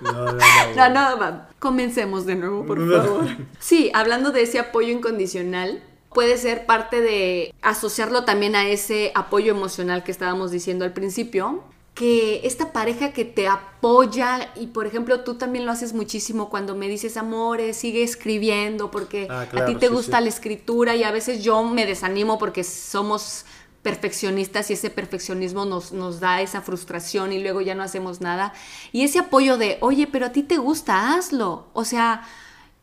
No, 0.00 0.12
no, 0.12 0.32
no, 0.32 0.38
No, 0.76 0.88
no, 0.90 1.18
va, 1.18 1.48
comencemos 1.58 2.26
de 2.26 2.34
nuevo, 2.36 2.64
por 2.66 2.78
favor. 2.78 3.26
Sí, 3.58 3.90
hablando 3.94 4.32
de 4.32 4.42
ese 4.42 4.58
apoyo 4.58 4.92
incondicional, 4.92 5.82
puede 6.12 6.36
ser 6.36 6.66
parte 6.66 7.00
de 7.00 7.54
asociarlo 7.62 8.24
también 8.24 8.54
a 8.54 8.68
ese 8.68 9.12
apoyo 9.14 9.50
emocional 9.52 10.04
que 10.04 10.12
estábamos 10.12 10.50
diciendo 10.50 10.84
al 10.84 10.92
principio. 10.92 11.64
Que 11.94 12.40
esta 12.44 12.72
pareja 12.72 13.12
que 13.12 13.24
te 13.24 13.46
apoya, 13.46 14.50
y 14.56 14.66
por 14.66 14.84
ejemplo 14.86 15.20
tú 15.20 15.34
también 15.36 15.64
lo 15.64 15.70
haces 15.70 15.92
muchísimo 15.92 16.50
cuando 16.50 16.74
me 16.74 16.88
dices, 16.88 17.16
amores, 17.16 17.76
sigue 17.76 18.02
escribiendo 18.02 18.90
porque 18.90 19.28
Ah, 19.30 19.46
a 19.54 19.64
ti 19.66 19.76
te 19.76 19.86
sí, 19.86 19.92
gusta 19.92 20.18
sí. 20.18 20.24
la 20.24 20.28
escritura 20.28 20.96
y 20.96 21.04
a 21.04 21.12
veces 21.12 21.44
yo 21.44 21.62
me 21.62 21.86
desanimo 21.86 22.36
porque 22.36 22.64
somos 22.64 23.44
perfeccionistas 23.84 24.70
y 24.70 24.72
ese 24.72 24.90
perfeccionismo 24.90 25.66
nos, 25.66 25.92
nos 25.92 26.18
da 26.18 26.40
esa 26.40 26.62
frustración 26.62 27.32
y 27.32 27.40
luego 27.40 27.60
ya 27.60 27.76
no 27.76 27.84
hacemos 27.84 28.22
nada. 28.22 28.54
Y 28.90 29.04
ese 29.04 29.20
apoyo 29.20 29.58
de, 29.58 29.76
oye, 29.80 30.08
pero 30.08 30.26
a 30.26 30.32
ti 30.32 30.42
te 30.42 30.56
gusta, 30.56 31.14
hazlo. 31.14 31.66
O 31.74 31.84
sea, 31.84 32.22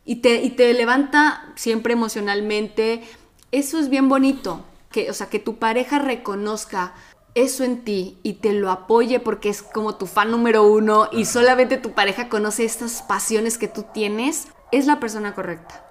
y 0.06 0.16
te, 0.16 0.42
y 0.42 0.50
te 0.50 0.72
levanta 0.72 1.52
siempre 1.56 1.92
emocionalmente. 1.92 3.02
Eso 3.50 3.78
es 3.80 3.90
bien 3.90 4.08
bonito. 4.08 4.64
Que, 4.90 5.10
o 5.10 5.12
sea, 5.12 5.28
que 5.28 5.40
tu 5.40 5.58
pareja 5.58 5.98
reconozca 5.98 6.94
eso 7.34 7.64
en 7.64 7.82
ti 7.82 8.18
y 8.22 8.34
te 8.34 8.52
lo 8.52 8.70
apoye 8.70 9.18
porque 9.18 9.48
es 9.48 9.62
como 9.62 9.96
tu 9.96 10.06
fan 10.06 10.30
número 10.30 10.64
uno 10.64 11.08
y 11.10 11.24
solamente 11.24 11.78
tu 11.78 11.92
pareja 11.92 12.28
conoce 12.28 12.64
estas 12.64 13.02
pasiones 13.02 13.58
que 13.58 13.68
tú 13.68 13.86
tienes, 13.92 14.48
es 14.70 14.86
la 14.86 15.00
persona 15.00 15.34
correcta. 15.34 15.84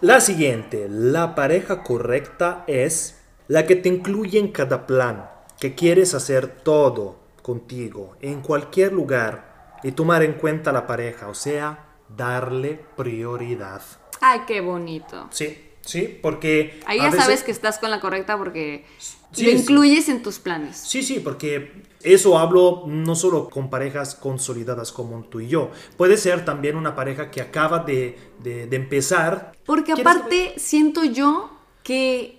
La 0.00 0.20
siguiente, 0.20 0.88
la 0.90 1.34
pareja 1.34 1.82
correcta 1.82 2.64
es 2.66 3.17
la 3.48 3.66
que 3.66 3.76
te 3.76 3.88
incluye 3.88 4.38
en 4.38 4.48
cada 4.52 4.86
plan, 4.86 5.28
que 5.58 5.74
quieres 5.74 6.14
hacer 6.14 6.46
todo 6.62 7.16
contigo, 7.42 8.16
en 8.20 8.40
cualquier 8.42 8.92
lugar, 8.92 9.76
y 9.82 9.92
tomar 9.92 10.22
en 10.22 10.34
cuenta 10.34 10.70
a 10.70 10.72
la 10.72 10.86
pareja, 10.86 11.28
o 11.28 11.34
sea, 11.34 11.86
darle 12.14 12.80
prioridad. 12.96 13.82
Ay, 14.20 14.40
qué 14.46 14.60
bonito. 14.60 15.28
Sí, 15.30 15.56
sí, 15.80 16.18
porque... 16.20 16.80
Ahí 16.86 16.98
ya 16.98 17.04
veces- 17.06 17.20
sabes 17.20 17.42
que 17.44 17.50
estás 17.52 17.78
con 17.78 17.90
la 17.90 18.00
correcta 18.00 18.36
porque 18.36 18.84
Sí, 19.32 19.44
lo 19.44 19.50
sí. 19.52 19.56
incluyes 19.58 20.08
en 20.08 20.22
tus 20.22 20.38
planes. 20.38 20.76
Sí, 20.78 21.02
sí, 21.02 21.20
porque 21.20 21.82
eso 22.02 22.38
hablo 22.38 22.84
no 22.86 23.14
solo 23.14 23.48
con 23.50 23.70
parejas 23.70 24.14
consolidadas 24.14 24.90
como 24.90 25.22
tú 25.24 25.40
y 25.40 25.48
yo. 25.48 25.70
Puede 25.96 26.16
ser 26.16 26.44
también 26.44 26.76
una 26.76 26.94
pareja 26.96 27.30
que 27.30 27.40
acaba 27.40 27.80
de, 27.80 28.18
de- 28.42 28.66
de 28.66 28.76
empezar. 28.76 29.52
Porque 29.64 29.92
¿Quieres- 29.92 30.06
aparte 30.16 30.54
siento 30.56 31.04
yo 31.04 31.50
que 31.82 32.37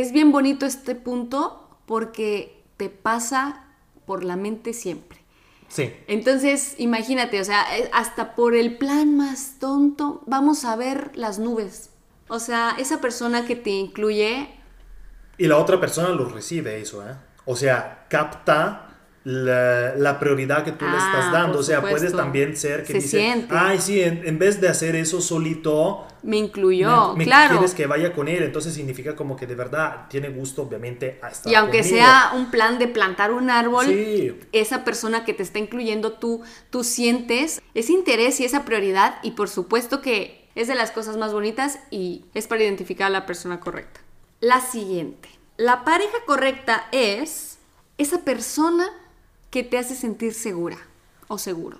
es 0.00 0.12
bien 0.12 0.30
bonito 0.30 0.64
este 0.64 0.94
punto 0.94 1.68
porque 1.84 2.62
te 2.76 2.88
pasa 2.88 3.64
por 4.06 4.22
la 4.22 4.36
mente 4.36 4.72
siempre. 4.72 5.18
Sí, 5.66 5.92
Entonces, 6.06 6.76
imagínate, 6.78 7.40
o 7.40 7.44
sea, 7.44 7.76
eh, 7.76 7.90
hasta 7.92 8.34
por 8.34 8.54
el 8.54 8.78
plan 8.78 9.16
más 9.16 9.56
tonto, 9.58 10.22
vamos 10.26 10.64
a 10.64 10.76
ver 10.76 11.10
las 11.14 11.38
nubes. 11.38 11.90
O 12.28 12.38
sea, 12.38 12.74
esa 12.78 13.00
persona 13.00 13.44
que 13.44 13.56
te 13.56 13.70
incluye, 13.70 14.48
y 15.36 15.46
la 15.46 15.56
otra 15.58 15.78
persona 15.78 16.08
lo 16.10 16.28
recibe 16.28 16.80
eso, 16.80 17.06
¿eh? 17.06 17.14
O 17.44 17.54
sea, 17.54 18.06
capta 18.08 18.87
la, 19.24 19.94
la 19.96 20.18
prioridad 20.18 20.64
que 20.64 20.72
tú 20.72 20.84
le 20.86 20.92
Ah, 20.92 20.96
estás 20.98 21.32
dando. 21.32 21.52
por 21.54 21.60
O 21.60 21.62
sea, 21.62 21.80
puedes 21.80 21.96
supuesto. 21.98 22.16
también 22.18 22.56
ser 22.56 22.80
que 22.82 22.86
Se 22.92 22.94
dice, 22.94 23.08
siente. 23.18 23.54
ay, 23.56 23.78
sí, 23.80 24.00
en, 24.00 24.26
en 24.26 24.38
vez 24.38 24.60
de 24.60 24.68
hacer 24.68 24.96
eso 24.96 25.20
solito, 25.20 26.06
me 26.22 26.36
incluyó, 26.38 27.12
me, 27.12 27.18
me 27.18 27.24
claro. 27.24 27.50
quieres 27.56 27.74
que 27.74 27.86
vaya 27.86 28.12
con 28.14 28.28
él. 28.28 28.42
Entonces 28.42 28.74
significa 28.74 29.14
como 29.16 29.36
que 29.36 29.46
de 29.46 29.54
verdad 29.54 30.06
tiene 30.08 30.28
gusto, 30.30 30.62
obviamente, 30.62 31.18
a 31.22 31.28
estar 31.28 31.52
Y 31.52 31.56
aunque 31.56 31.80
conmigo. 31.80 31.96
sea 31.98 32.32
un 32.34 32.50
plan 32.50 32.78
de 32.78 32.88
plantar 32.88 33.32
un 33.32 33.50
árbol, 33.50 33.86
Sí. 33.86 34.38
esa 34.52 34.84
persona 34.84 35.24
que 35.24 35.34
te 35.34 35.42
está 35.42 35.58
incluyendo, 35.58 36.12
tú, 36.14 36.42
tú 36.70 36.82
sientes 36.84 37.60
ese 37.74 37.92
interés 37.92 38.40
y 38.40 38.44
esa 38.44 38.64
prioridad 38.64 39.16
y 39.22 39.32
por 39.32 39.48
supuesto 39.48 40.00
que 40.00 40.48
es 40.54 40.66
de 40.68 40.74
las 40.74 40.90
cosas 40.90 41.16
más 41.16 41.32
bonitas 41.32 41.78
y 41.90 42.24
es 42.34 42.46
para 42.48 42.62
identificar 42.64 43.08
a 43.08 43.10
la 43.10 43.26
persona 43.26 43.60
correcta. 43.60 44.00
La 44.40 44.60
siguiente. 44.60 45.28
La 45.56 45.84
pareja 45.84 46.16
correcta 46.26 46.86
es 46.92 47.58
esa 47.98 48.24
persona 48.24 48.88
que 49.50 49.62
te 49.64 49.78
hace 49.78 49.94
sentir 49.94 50.34
segura 50.34 50.78
o 51.28 51.38
seguro. 51.38 51.78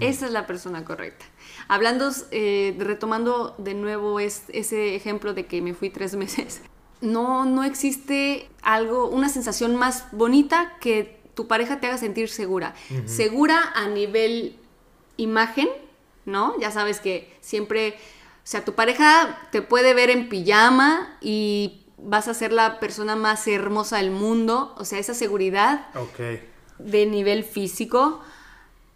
Esa 0.00 0.24
es 0.24 0.32
la 0.32 0.46
persona 0.46 0.84
correcta. 0.86 1.26
Hablando, 1.68 2.10
eh, 2.30 2.74
retomando 2.78 3.54
de 3.58 3.74
nuevo 3.74 4.20
es- 4.20 4.44
ese 4.48 4.94
ejemplo 4.96 5.34
de 5.34 5.44
que 5.46 5.60
me 5.60 5.74
fui 5.74 5.90
tres 5.90 6.14
meses, 6.16 6.62
no, 7.02 7.44
no 7.44 7.62
existe 7.62 8.48
algo, 8.62 9.06
una 9.08 9.28
sensación 9.28 9.76
más 9.76 10.06
bonita 10.12 10.72
que 10.80 11.20
tu 11.34 11.46
pareja 11.46 11.78
te 11.80 11.88
haga 11.88 11.98
sentir 11.98 12.28
segura. 12.30 12.74
Segura 13.06 13.70
a 13.74 13.86
nivel 13.88 14.56
imagen, 15.18 15.68
¿no? 16.24 16.58
Ya 16.60 16.70
sabes 16.70 17.00
que 17.00 17.36
siempre, 17.40 17.96
o 17.96 18.44
sea, 18.46 18.64
tu 18.64 18.74
pareja 18.74 19.48
te 19.50 19.60
puede 19.62 19.92
ver 19.94 20.08
en 20.10 20.28
pijama 20.30 21.16
y 21.20 21.84
vas 21.98 22.28
a 22.28 22.34
ser 22.34 22.52
la 22.52 22.80
persona 22.80 23.14
más 23.16 23.46
hermosa 23.46 23.98
del 23.98 24.10
mundo, 24.10 24.74
o 24.78 24.84
sea, 24.84 24.98
esa 24.98 25.14
seguridad 25.14 25.86
Ok. 25.96 26.20
De 26.84 27.06
nivel 27.06 27.44
físico, 27.44 28.20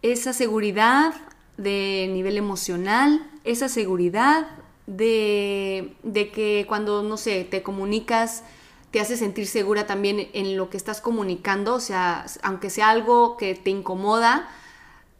esa 0.01 0.33
seguridad 0.33 1.13
de 1.57 2.09
nivel 2.11 2.37
emocional, 2.37 3.25
esa 3.43 3.69
seguridad 3.69 4.47
de, 4.85 5.93
de 6.03 6.31
que 6.31 6.65
cuando, 6.67 7.03
no 7.03 7.17
sé, 7.17 7.43
te 7.43 7.63
comunicas, 7.63 8.43
te 8.91 8.99
hace 8.99 9.17
sentir 9.17 9.47
segura 9.47 9.85
también 9.85 10.29
en 10.33 10.55
lo 10.55 10.69
que 10.69 10.77
estás 10.77 11.01
comunicando, 11.01 11.75
o 11.75 11.79
sea, 11.79 12.25
aunque 12.41 12.69
sea 12.69 12.89
algo 12.89 13.37
que 13.37 13.55
te 13.55 13.69
incomoda, 13.69 14.47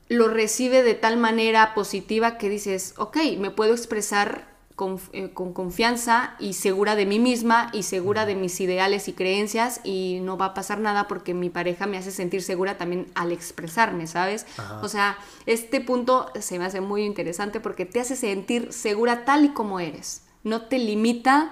lo 0.10 0.30
recibe 0.30 0.84
de 0.84 0.94
tal 0.94 1.18
manera 1.18 1.74
positiva 1.74 2.38
que 2.38 2.50
dices, 2.50 2.94
ok, 2.98 3.18
me 3.38 3.52
puedo 3.52 3.74
expresar 3.74 4.57
con, 4.78 5.00
eh, 5.12 5.32
con 5.34 5.54
confianza 5.54 6.36
y 6.38 6.54
segura 6.54 6.96
de 6.96 7.08
mí 7.08 7.18
misma 7.18 7.72
y 7.74 7.82
segura 7.82 8.28
de 8.28 8.36
mis 8.36 8.62
ideales 8.62 9.08
y 9.08 9.14
creencias 9.14 9.82
y 9.84 10.20
no 10.22 10.38
va 10.38 10.46
a 10.46 10.54
pasar 10.54 10.80
nada 10.80 11.08
porque 11.08 11.34
mi 11.34 11.50
pareja 11.50 11.88
me 11.88 11.98
hace 11.98 12.12
sentir 12.12 12.44
segura 12.44 12.78
también 12.78 13.08
al 13.16 13.32
expresarme, 13.32 14.06
¿sabes? 14.06 14.46
Ajá. 14.56 14.80
O 14.84 14.88
sea, 14.88 15.18
este 15.48 15.82
punto 15.82 16.32
se 16.40 16.60
me 16.60 16.66
hace 16.66 16.80
muy 16.80 17.04
interesante 17.06 17.60
porque 17.60 17.88
te 17.88 18.02
hace 18.02 18.16
sentir 18.16 18.72
segura 18.72 19.26
tal 19.26 19.46
y 19.46 19.50
como 19.50 19.80
eres, 19.80 20.22
no 20.44 20.68
te 20.68 20.78
limita 20.78 21.52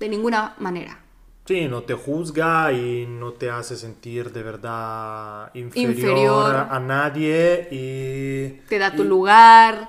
de 0.00 0.08
ninguna 0.08 0.56
manera. 0.58 0.98
Sí, 1.44 1.68
no 1.68 1.84
te 1.84 1.94
juzga 1.94 2.72
y 2.72 3.06
no 3.06 3.34
te 3.34 3.48
hace 3.48 3.76
sentir 3.76 4.32
de 4.32 4.42
verdad 4.42 5.54
inferior, 5.54 5.92
Inferior. 5.96 6.56
A, 6.68 6.80
nadie 6.80 7.68
y... 7.70 8.60
Te 8.68 8.80
da 8.80 8.92
tu 8.92 9.04
y- 9.04 9.06
lugar. 9.06 9.88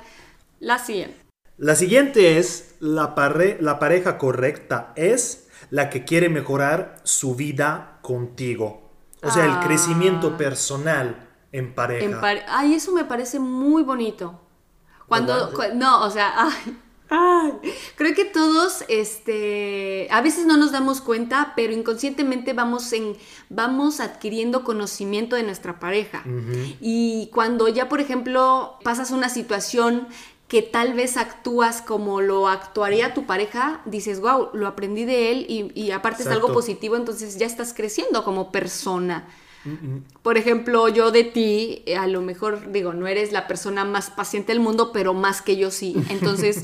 La 0.59 0.77
siguiente. 0.77 1.26
La 1.57 1.75
siguiente 1.75 2.37
es, 2.37 2.75
la, 2.79 3.15
la 3.59 3.79
pareja 3.79 4.17
correcta 4.17 4.93
es 4.95 5.47
la 5.69 5.89
que 5.89 6.05
quiere 6.05 6.29
mejorar 6.29 7.01
su 7.03 7.35
vida 7.35 7.99
contigo. 8.01 8.91
O 9.23 9.31
sea, 9.31 9.45
el 9.45 9.51
Ah. 9.51 9.61
crecimiento 9.65 10.37
personal 10.37 11.27
en 11.51 11.73
pareja. 11.73 12.21
ay, 12.47 12.75
eso 12.75 12.91
me 12.93 13.03
parece 13.05 13.39
muy 13.39 13.83
bonito. 13.83 14.39
Cuando, 15.07 15.51
no, 15.73 16.03
o 16.03 16.09
sea, 16.11 16.33
ay, 17.09 17.53
creo 17.95 18.13
que 18.13 18.25
todos, 18.25 18.83
este, 18.89 20.07
a 20.11 20.21
veces 20.21 20.45
no 20.45 20.57
nos 20.57 20.71
damos 20.71 21.01
cuenta, 21.01 21.53
pero 21.55 21.73
inconscientemente 21.73 22.53
vamos 22.53 22.91
en, 22.93 23.15
vamos 23.49 23.99
adquiriendo 23.99 24.63
conocimiento 24.63 25.35
de 25.35 25.43
nuestra 25.43 25.79
pareja. 25.79 26.23
Y 26.79 27.29
cuando 27.33 27.67
ya, 27.67 27.89
por 27.89 28.01
ejemplo, 28.01 28.77
pasas 28.83 29.11
una 29.11 29.29
situación 29.29 30.07
que 30.47 30.61
tal 30.61 30.93
vez 30.93 31.17
actúas 31.17 31.81
como 31.81 32.21
lo 32.21 32.47
actuaría 32.47 33.13
tu 33.13 33.25
pareja, 33.25 33.81
dices, 33.85 34.21
wow, 34.21 34.49
lo 34.53 34.67
aprendí 34.67 35.03
de 35.03 35.31
él 35.31 35.45
y, 35.47 35.91
aparte 35.91 36.23
es 36.23 36.29
algo 36.29 36.53
positivo, 36.53 36.95
entonces 36.95 37.37
ya 37.37 37.45
estás 37.45 37.73
creciendo 37.73 38.23
como 38.23 38.51
persona. 38.51 39.27
Por 40.21 40.37
ejemplo, 40.37 40.87
yo 40.87 41.11
de 41.11 41.25
ti, 41.25 41.83
a 41.97 42.07
lo 42.07 42.21
mejor 42.21 42.71
digo, 42.71 42.93
no 42.93 43.05
eres 43.07 43.33
la 43.33 43.47
persona 43.47 43.83
más 43.83 44.09
paciente 44.09 44.53
del 44.53 44.61
mundo, 44.61 44.91
pero 44.93 45.13
más 45.13 45.41
que 45.41 45.57
yo 45.57 45.71
sí. 45.71 45.93
Entonces, 46.09 46.63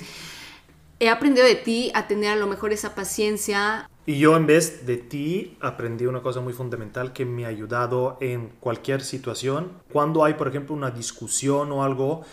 he 1.01 1.09
aprendido 1.09 1.45
de 1.45 1.55
ti 1.55 1.91
a 1.95 2.07
tener 2.07 2.31
a 2.31 2.35
lo 2.37 2.47
mejor 2.47 2.71
esa 2.71 2.95
paciencia. 2.95 3.89
Y 4.05 4.19
yo 4.19 4.37
en 4.37 4.45
vez 4.45 4.85
de 4.85 4.95
ti 4.95 5.57
aprendí 5.59 6.05
una 6.05 6.21
cosa 6.21 6.39
muy 6.39 6.53
fundamental 6.53 7.11
que 7.11 7.25
me 7.25 7.43
ha 7.43 7.49
ayudado 7.49 8.17
en 8.21 8.53
cualquier 8.61 9.01
situación. 9.01 9.73
Cuando 9.91 10.23
hay, 10.23 10.35
por 10.35 10.47
ejemplo, 10.47 10.73
una 10.73 10.91
discusión 10.91 11.73
o 11.73 11.83
algo, 11.83 12.23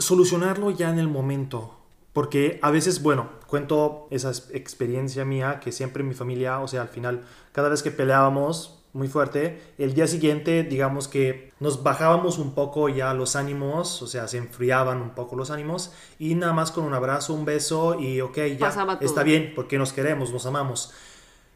solucionarlo 0.00 0.70
ya 0.70 0.90
en 0.90 0.98
el 0.98 1.08
momento. 1.08 1.76
Porque 2.12 2.58
a 2.62 2.70
veces, 2.70 3.02
bueno, 3.02 3.30
cuento 3.46 4.08
esa 4.10 4.32
experiencia 4.52 5.24
mía 5.24 5.60
que 5.60 5.70
siempre 5.70 6.02
en 6.02 6.08
mi 6.08 6.14
familia, 6.14 6.58
o 6.58 6.66
sea, 6.66 6.82
al 6.82 6.88
final, 6.88 7.22
cada 7.52 7.68
vez 7.68 7.82
que 7.82 7.92
peleábamos 7.92 8.80
muy 8.92 9.06
fuerte, 9.06 9.62
el 9.78 9.94
día 9.94 10.08
siguiente, 10.08 10.64
digamos 10.64 11.06
que 11.06 11.52
nos 11.60 11.84
bajábamos 11.84 12.38
un 12.38 12.54
poco 12.54 12.88
ya 12.88 13.14
los 13.14 13.36
ánimos, 13.36 14.02
o 14.02 14.08
sea, 14.08 14.26
se 14.26 14.38
enfriaban 14.38 15.00
un 15.00 15.10
poco 15.10 15.36
los 15.36 15.52
ánimos 15.52 15.92
y 16.18 16.34
nada 16.34 16.52
más 16.52 16.72
con 16.72 16.84
un 16.84 16.94
abrazo, 16.94 17.34
un 17.34 17.44
beso 17.44 18.00
y 18.00 18.20
ok, 18.20 18.38
ya 18.58 18.98
está 19.00 19.22
bien, 19.22 19.52
porque 19.54 19.78
nos 19.78 19.92
queremos, 19.92 20.32
nos 20.32 20.46
amamos. 20.46 20.92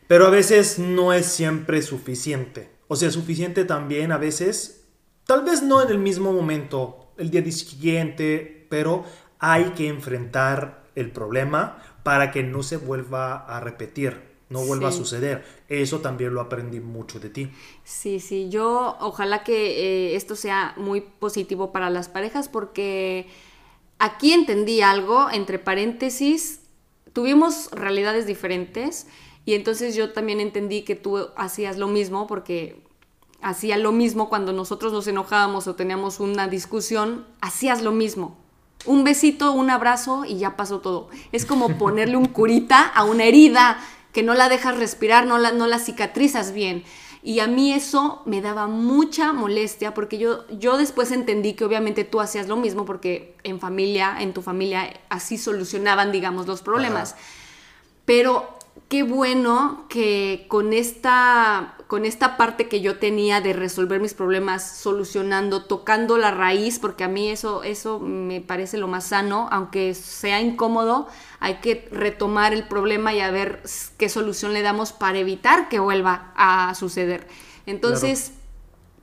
Pero 0.06 0.26
a 0.26 0.30
veces 0.30 0.78
no 0.78 1.12
es 1.12 1.26
siempre 1.26 1.82
suficiente. 1.82 2.70
O 2.86 2.94
sea, 2.94 3.10
suficiente 3.10 3.64
también 3.64 4.12
a 4.12 4.18
veces, 4.18 4.84
tal 5.26 5.42
vez 5.42 5.62
no 5.62 5.82
en 5.82 5.88
el 5.88 5.98
mismo 5.98 6.32
momento, 6.32 7.03
el 7.16 7.30
día 7.30 7.42
siguiente, 7.50 8.66
pero 8.68 9.04
hay 9.38 9.64
que 9.70 9.88
enfrentar 9.88 10.84
el 10.94 11.10
problema 11.10 11.78
para 12.02 12.30
que 12.30 12.42
no 12.42 12.62
se 12.62 12.76
vuelva 12.76 13.36
a 13.36 13.60
repetir, 13.60 14.20
no 14.48 14.64
vuelva 14.64 14.88
a 14.88 14.92
suceder. 14.92 15.44
Eso 15.68 16.00
también 16.00 16.34
lo 16.34 16.40
aprendí 16.40 16.80
mucho 16.80 17.18
de 17.18 17.30
ti. 17.30 17.50
Sí, 17.82 18.20
sí, 18.20 18.48
yo 18.50 18.96
ojalá 19.00 19.42
que 19.42 20.12
eh, 20.12 20.16
esto 20.16 20.36
sea 20.36 20.74
muy 20.76 21.00
positivo 21.00 21.72
para 21.72 21.90
las 21.90 22.08
parejas 22.08 22.48
porque 22.48 23.26
aquí 23.98 24.32
entendí 24.32 24.80
algo, 24.82 25.28
entre 25.30 25.58
paréntesis, 25.58 26.60
tuvimos 27.12 27.70
realidades 27.72 28.26
diferentes 28.26 29.06
y 29.44 29.54
entonces 29.54 29.94
yo 29.94 30.12
también 30.12 30.40
entendí 30.40 30.82
que 30.82 30.94
tú 30.94 31.28
hacías 31.36 31.78
lo 31.78 31.88
mismo 31.88 32.26
porque 32.26 32.82
hacía 33.44 33.76
lo 33.76 33.92
mismo 33.92 34.30
cuando 34.30 34.54
nosotros 34.54 34.92
nos 34.92 35.06
enojábamos 35.06 35.66
o 35.68 35.74
teníamos 35.74 36.18
una 36.18 36.48
discusión, 36.48 37.26
hacías 37.42 37.82
lo 37.82 37.92
mismo. 37.92 38.38
Un 38.86 39.04
besito, 39.04 39.52
un 39.52 39.68
abrazo 39.68 40.24
y 40.24 40.38
ya 40.38 40.56
pasó 40.56 40.80
todo. 40.80 41.08
Es 41.30 41.44
como 41.44 41.68
ponerle 41.78 42.16
un 42.16 42.26
curita 42.26 42.82
a 42.82 43.04
una 43.04 43.24
herida 43.24 43.78
que 44.12 44.22
no 44.22 44.32
la 44.32 44.48
dejas 44.48 44.78
respirar, 44.78 45.26
no 45.26 45.36
la, 45.36 45.52
no 45.52 45.66
la 45.66 45.78
cicatrizas 45.78 46.52
bien. 46.52 46.84
Y 47.22 47.40
a 47.40 47.46
mí 47.46 47.72
eso 47.72 48.22
me 48.24 48.40
daba 48.40 48.66
mucha 48.66 49.34
molestia 49.34 49.92
porque 49.92 50.16
yo, 50.16 50.46
yo 50.48 50.78
después 50.78 51.10
entendí 51.12 51.52
que 51.52 51.64
obviamente 51.64 52.04
tú 52.04 52.20
hacías 52.20 52.48
lo 52.48 52.56
mismo 52.56 52.86
porque 52.86 53.36
en 53.42 53.60
familia, 53.60 54.16
en 54.20 54.32
tu 54.32 54.40
familia, 54.40 55.00
así 55.10 55.36
solucionaban, 55.36 56.12
digamos, 56.12 56.46
los 56.46 56.62
problemas. 56.62 57.14
Pero 58.06 58.58
qué 58.88 59.02
bueno 59.02 59.86
que 59.88 60.46
con 60.48 60.72
esta, 60.72 61.76
con 61.94 62.06
esta 62.06 62.36
parte 62.36 62.66
que 62.66 62.80
yo 62.80 62.98
tenía 62.98 63.40
de 63.40 63.52
resolver 63.52 64.00
mis 64.00 64.14
problemas 64.14 64.68
solucionando, 64.68 65.66
tocando 65.66 66.18
la 66.18 66.32
raíz, 66.32 66.80
porque 66.80 67.04
a 67.04 67.08
mí 67.08 67.28
eso, 67.28 67.62
eso 67.62 68.00
me 68.00 68.40
parece 68.40 68.78
lo 68.78 68.88
más 68.88 69.04
sano, 69.04 69.46
aunque 69.52 69.94
sea 69.94 70.40
incómodo, 70.40 71.06
hay 71.38 71.58
que 71.58 71.88
retomar 71.92 72.52
el 72.52 72.66
problema 72.66 73.14
y 73.14 73.20
a 73.20 73.30
ver 73.30 73.62
qué 73.96 74.08
solución 74.08 74.54
le 74.54 74.62
damos 74.62 74.90
para 74.90 75.18
evitar 75.18 75.68
que 75.68 75.78
vuelva 75.78 76.32
a 76.34 76.74
suceder. 76.74 77.28
Entonces, 77.64 78.32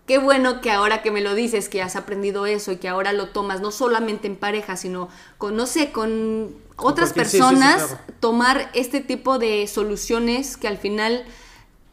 qué 0.05 0.17
bueno 0.17 0.59
que 0.59 0.69
ahora 0.69 1.01
que 1.01 1.11
me 1.11 1.21
lo 1.21 1.33
dices, 1.33 1.69
que 1.69 1.81
has 1.81 1.95
aprendido 1.95 2.45
eso 2.45 2.73
y 2.73 2.75
que 2.75 2.89
ahora 2.89 3.13
lo 3.13 3.29
tomas 3.29 3.61
no 3.61 3.71
solamente 3.71 4.27
en 4.27 4.35
pareja, 4.35 4.75
sino 4.75 5.07
con, 5.37 5.55
no 5.55 5.65
sé, 5.65 5.93
con 5.93 6.53
otras 6.75 7.13
personas, 7.13 7.95
tomar 8.19 8.69
este 8.73 8.99
tipo 8.99 9.39
de 9.39 9.65
soluciones 9.67 10.57
que 10.57 10.67
al 10.67 10.77
final 10.77 11.23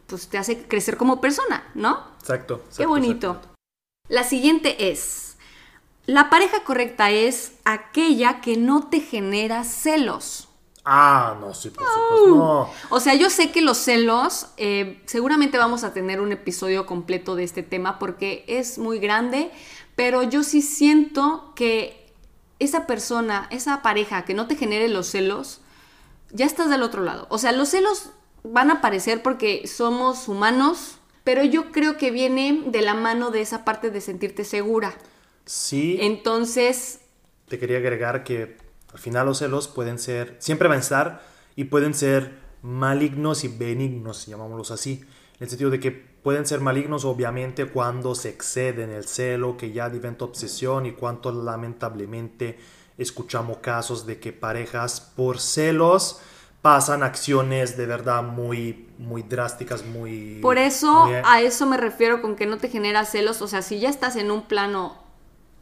pues 0.09 0.29
te 0.29 0.39
hace 0.39 0.67
crecer 0.67 0.97
como 0.97 1.21
persona, 1.21 1.71
¿no? 1.75 2.03
Exacto. 2.21 2.63
qué 2.77 2.87
bonito. 2.87 3.41
La 4.09 4.25
siguiente 4.25 4.91
es, 4.91 5.37
la 6.07 6.31
pareja 6.31 6.65
correcta 6.65 7.11
es 7.11 7.53
aquella 7.65 8.41
que 8.41 8.57
no 8.57 8.89
te 8.89 9.01
genera 9.01 9.65
celos. 9.65 10.49
Ah, 10.85 11.37
no, 11.39 11.53
sí, 11.53 11.69
por 11.69 11.87
supuesto. 11.87 12.35
No. 12.35 12.71
O 12.89 13.01
sea, 13.01 13.15
yo 13.15 13.29
sé 13.29 13.51
que 13.51 13.61
los 13.61 13.77
celos, 13.77 14.47
eh, 14.57 15.03
seguramente 15.05 15.59
vamos 15.59 15.85
a 15.85 15.93
tener 15.93 16.23
un 16.23 16.33
episodio 16.33 16.87
completo 16.87 17.37
de 17.37 17.45
este 17.45 17.63
tema 17.63 17.99
porque 17.99 18.47
es 18.49 18.79
muy 18.79 18.99
grande, 18.99 19.51
pero 19.97 20.23
yo 20.23 20.43
sí 20.43 20.63
siento 20.63 21.53
que 21.55 22.11
esa 22.59 22.87
persona, 22.87 23.47
esa 23.51 23.83
pareja 23.83 24.25
que 24.25 24.33
no 24.33 24.47
te 24.47 24.57
genere 24.57 24.89
los 24.89 25.09
celos, 25.09 25.61
ya 26.31 26.47
estás 26.47 26.71
del 26.71 26.83
otro 26.83 27.03
lado. 27.03 27.27
O 27.29 27.37
sea, 27.37 27.53
los 27.53 27.69
celos 27.69 28.11
van 28.53 28.71
a 28.71 28.75
aparecer 28.75 29.23
porque 29.23 29.67
somos 29.67 30.29
humanos, 30.29 30.99
pero 31.25 31.45
yo 31.45 31.73
creo 31.73 31.97
que 31.97 32.11
viene 32.11 32.65
de 32.67 32.83
la 32.83 32.95
mano 32.95 33.31
de 33.31 33.41
esa 33.41 33.65
parte 33.65 33.91
de 33.91 34.01
sentirte 34.01 34.45
segura. 34.45 34.95
Sí. 35.45 35.99
Entonces... 36.01 37.01
Te 37.49 37.59
quería 37.59 37.79
agregar 37.79 38.25
que 38.25 38.57
al 38.93 38.99
final 38.99 39.27
los 39.27 39.39
celos 39.39 39.69
pueden 39.69 39.99
ser, 39.99 40.37
siempre 40.39 40.69
van 40.69 40.79
a 40.79 40.81
estar 40.81 41.23
y 41.57 41.65
pueden 41.65 41.95
ser 41.95 42.33
malignos 42.63 43.45
y 43.45 43.49
benignos, 43.49 44.27
llamámoslos 44.27 44.71
así. 44.71 45.05
En 45.39 45.45
el 45.45 45.49
sentido 45.49 45.71
de 45.71 45.81
que 45.81 45.91
pueden 45.91 46.47
ser 46.47 46.61
malignos 46.61 47.05
obviamente 47.05 47.67
cuando 47.67 48.15
se 48.15 48.31
exceden 48.31 48.91
el 48.91 49.05
celo, 49.07 49.57
que 49.57 49.73
ya 49.73 49.89
diventa 49.89 50.25
obsesión 50.25 50.87
y 50.87 50.93
cuánto 50.93 51.31
lamentablemente 51.33 52.59
escuchamos 52.99 53.59
casos 53.59 54.07
de 54.07 54.19
que 54.19 54.33
parejas 54.33 55.01
por 55.01 55.39
celos 55.39 56.21
pasan 56.69 57.03
acciones 57.03 57.79
de 57.79 57.87
verdad 57.87 58.23
muy 58.23 58.87
muy 58.99 59.23
drásticas, 59.23 59.87
muy 59.87 60.39
Por 60.43 60.59
eso 60.59 61.09
a 61.25 61.41
eso 61.41 61.65
me 61.65 61.79
refiero 61.79 62.21
con 62.21 62.37
que 62.37 62.45
no 62.45 62.59
te 62.59 62.69
genera 62.69 63.07
celos, 63.07 63.41
o 63.41 63.49
sea, 63.49 63.63
si 63.63 63.81
ya 63.81 63.89
estás 63.89 64.17
en 64.17 64.31
un 64.31 64.43
plano 64.43 64.99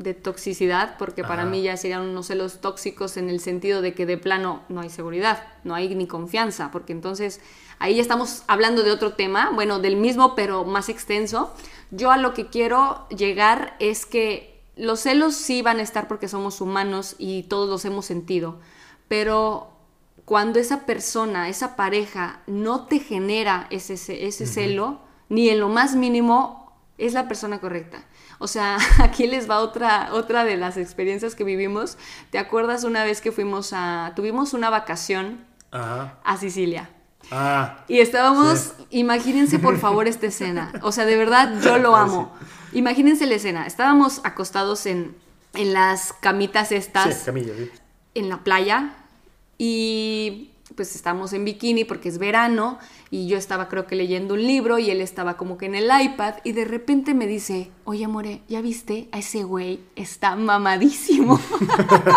de 0.01 0.14
toxicidad, 0.14 0.97
porque 0.99 1.23
para 1.23 1.45
mí 1.45 1.62
ya 1.62 1.77
serían 1.77 2.03
unos 2.03 2.27
celos 2.27 2.61
tóxicos 2.61 3.16
en 3.19 3.31
el 3.31 3.38
sentido 3.38 3.83
de 3.83 3.95
que 3.95 4.05
de 4.05 4.19
plano 4.19 4.62
no 4.69 4.81
hay 4.81 4.90
seguridad, 4.90 5.47
no 5.62 5.77
hay 5.77 5.95
ni 5.95 6.09
confianza, 6.09 6.73
porque 6.73 6.92
entonces 6.92 7.40
ahí 7.79 7.95
ya 7.95 8.03
estamos 8.03 8.42
hablando 8.49 8.83
de 8.83 8.90
otro 8.90 9.12
tema, 9.12 9.53
bueno, 9.55 9.79
del 9.79 9.95
mismo 9.95 10.35
pero 10.35 10.64
más 10.64 10.88
extenso. 10.88 11.55
Yo 11.92 12.11
a 12.11 12.16
lo 12.16 12.35
que 12.35 12.49
quiero 12.49 13.07
llegar 13.11 13.77
es 13.79 14.07
que 14.07 14.61
los 14.75 14.99
celos 14.99 15.37
sí 15.37 15.62
van 15.62 15.79
a 15.79 15.83
estar 15.83 16.09
porque 16.09 16.27
somos 16.27 16.61
humanos 16.61 17.14
y 17.16 17.45
todos 17.45 17.69
los 17.69 17.85
hemos 17.85 18.07
sentido, 18.07 18.59
pero 19.07 19.75
cuando 20.26 20.58
esa 20.58 20.80
persona, 20.80 21.48
esa 21.48 21.76
pareja 21.76 22.40
no 22.48 22.86
te 22.86 22.98
genera 22.98 23.68
ese, 23.70 23.94
ese 23.94 24.46
celo, 24.46 25.00
ni 25.28 25.48
en 25.48 25.60
lo 25.60 25.68
más 25.68 25.94
mínimo, 25.94 26.76
es 26.98 27.14
la 27.14 27.28
persona 27.28 27.60
correcta. 27.60 28.04
O 28.40 28.48
sea, 28.48 28.76
aquí 28.98 29.28
les 29.28 29.48
va 29.48 29.60
otra, 29.60 30.08
otra 30.12 30.44
de 30.44 30.56
las 30.56 30.76
experiencias 30.76 31.36
que 31.36 31.44
vivimos. 31.44 31.96
¿Te 32.30 32.38
acuerdas 32.38 32.82
una 32.82 33.04
vez 33.04 33.20
que 33.20 33.30
fuimos 33.30 33.72
a, 33.72 34.12
tuvimos 34.16 34.52
una 34.52 34.68
vacación 34.68 35.44
a 35.70 36.36
Sicilia? 36.38 36.90
Ah, 37.30 37.84
y 37.86 38.00
estábamos, 38.00 38.72
imagínense 38.90 39.60
por 39.60 39.78
favor 39.78 40.08
esta 40.08 40.26
escena. 40.26 40.72
O 40.82 40.90
sea, 40.90 41.04
de 41.04 41.16
verdad 41.16 41.60
yo 41.62 41.78
lo 41.78 41.94
amo. 41.94 42.34
Imagínense 42.72 43.26
la 43.26 43.36
escena. 43.36 43.64
Estábamos 43.64 44.20
acostados 44.24 44.86
en, 44.86 45.16
en 45.54 45.72
las 45.72 46.12
camitas 46.12 46.72
estas. 46.72 47.22
camilla, 47.22 47.52
En 48.14 48.28
la 48.28 48.38
playa. 48.38 48.92
Y 49.59 50.51
pues 50.75 50.95
estamos 50.97 51.33
en 51.33 51.45
bikini 51.45 51.85
porque 51.85 52.09
es 52.09 52.19
verano 52.19 52.79
y 53.11 53.29
yo 53.29 53.38
estaba 53.38 53.69
creo 53.69 53.87
que 53.87 53.95
leyendo 53.95 54.35
un 54.35 54.42
libro 54.42 54.79
y 54.79 54.90
él 54.90 55.01
estaba 55.01 55.37
como 55.37 55.57
que 55.59 55.66
en 55.66 55.75
el 55.75 55.90
iPad 56.03 56.35
y 56.45 56.53
de 56.53 56.64
repente 56.64 57.14
me 57.14 57.27
dice, 57.27 57.71
oye 57.85 58.05
amore, 58.05 58.42
¿ya 58.49 58.61
viste? 58.61 59.09
A 59.12 59.19
ese 59.19 59.45
güey 59.45 59.81
está 59.95 60.35
mamadísimo. 60.37 61.40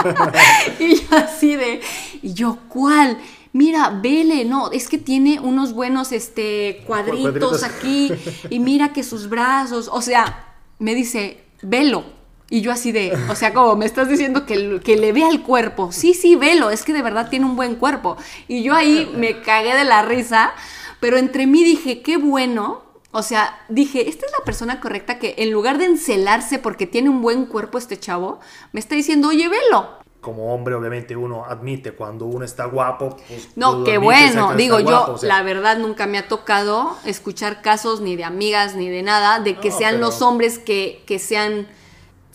y 0.79 0.95
yo 0.95 1.17
así 1.17 1.55
de, 1.55 1.81
y 2.21 2.33
yo, 2.33 2.57
¿cuál? 2.67 3.19
Mira, 3.53 3.99
vele, 4.01 4.45
no, 4.45 4.71
es 4.71 4.89
que 4.89 4.97
tiene 4.97 5.39
unos 5.39 5.73
buenos 5.73 6.11
este, 6.11 6.83
cuadritos, 6.85 7.21
cuadritos. 7.21 7.63
aquí 7.63 8.11
y 8.49 8.59
mira 8.59 8.93
que 8.93 9.03
sus 9.03 9.29
brazos, 9.29 9.89
o 9.91 10.01
sea, 10.01 10.57
me 10.79 10.95
dice, 10.95 11.43
velo. 11.61 12.18
Y 12.49 12.61
yo 12.61 12.71
así 12.71 12.91
de, 12.91 13.17
o 13.29 13.35
sea, 13.35 13.53
como 13.53 13.75
me 13.75 13.85
estás 13.85 14.09
diciendo 14.09 14.45
que, 14.45 14.79
que 14.83 14.97
le 14.97 15.11
vea 15.11 15.29
el 15.29 15.43
cuerpo. 15.43 15.91
Sí, 15.91 16.13
sí, 16.13 16.35
velo, 16.35 16.69
es 16.71 16.83
que 16.83 16.93
de 16.93 17.01
verdad 17.01 17.29
tiene 17.29 17.45
un 17.45 17.55
buen 17.55 17.75
cuerpo. 17.75 18.17
Y 18.47 18.63
yo 18.63 18.73
ahí 18.73 19.11
me 19.15 19.41
cagué 19.41 19.75
de 19.75 19.83
la 19.83 20.01
risa, 20.01 20.53
pero 20.99 21.17
entre 21.17 21.45
mí 21.45 21.63
dije, 21.63 22.01
qué 22.01 22.17
bueno. 22.17 22.83
O 23.11 23.23
sea, 23.23 23.59
dije, 23.69 24.07
esta 24.07 24.25
es 24.25 24.31
la 24.37 24.45
persona 24.45 24.79
correcta 24.79 25.19
que 25.19 25.35
en 25.37 25.51
lugar 25.51 25.77
de 25.77 25.85
encelarse 25.85 26.59
porque 26.59 26.87
tiene 26.87 27.09
un 27.09 27.21
buen 27.21 27.45
cuerpo 27.45 27.77
este 27.77 27.99
chavo, 27.99 28.39
me 28.71 28.79
está 28.79 28.95
diciendo, 28.95 29.29
oye, 29.29 29.47
velo 29.47 29.99
como 30.21 30.53
hombre, 30.53 30.75
obviamente 30.75 31.15
uno 31.15 31.45
admite 31.45 31.93
cuando 31.93 32.25
uno 32.25 32.43
está 32.43 32.65
guapo. 32.65 33.17
Pues, 33.27 33.49
no, 33.55 33.83
qué 33.83 33.97
bueno. 33.97 34.53
Digo, 34.55 34.79
yo 34.79 35.15
la 35.21 35.43
verdad 35.43 35.77
nunca 35.77 36.07
me 36.07 36.17
ha 36.17 36.27
tocado 36.27 36.97
escuchar 37.05 37.61
casos 37.61 38.01
ni 38.01 38.15
de 38.15 38.25
amigas 38.25 38.75
ni 38.75 38.89
de 38.89 39.01
nada 39.01 39.39
de 39.39 39.55
que 39.55 39.71
sean 39.71 39.99
los 40.01 40.21
hombres 40.21 40.59
que, 40.59 41.03
que, 41.05 41.19
sean 41.19 41.67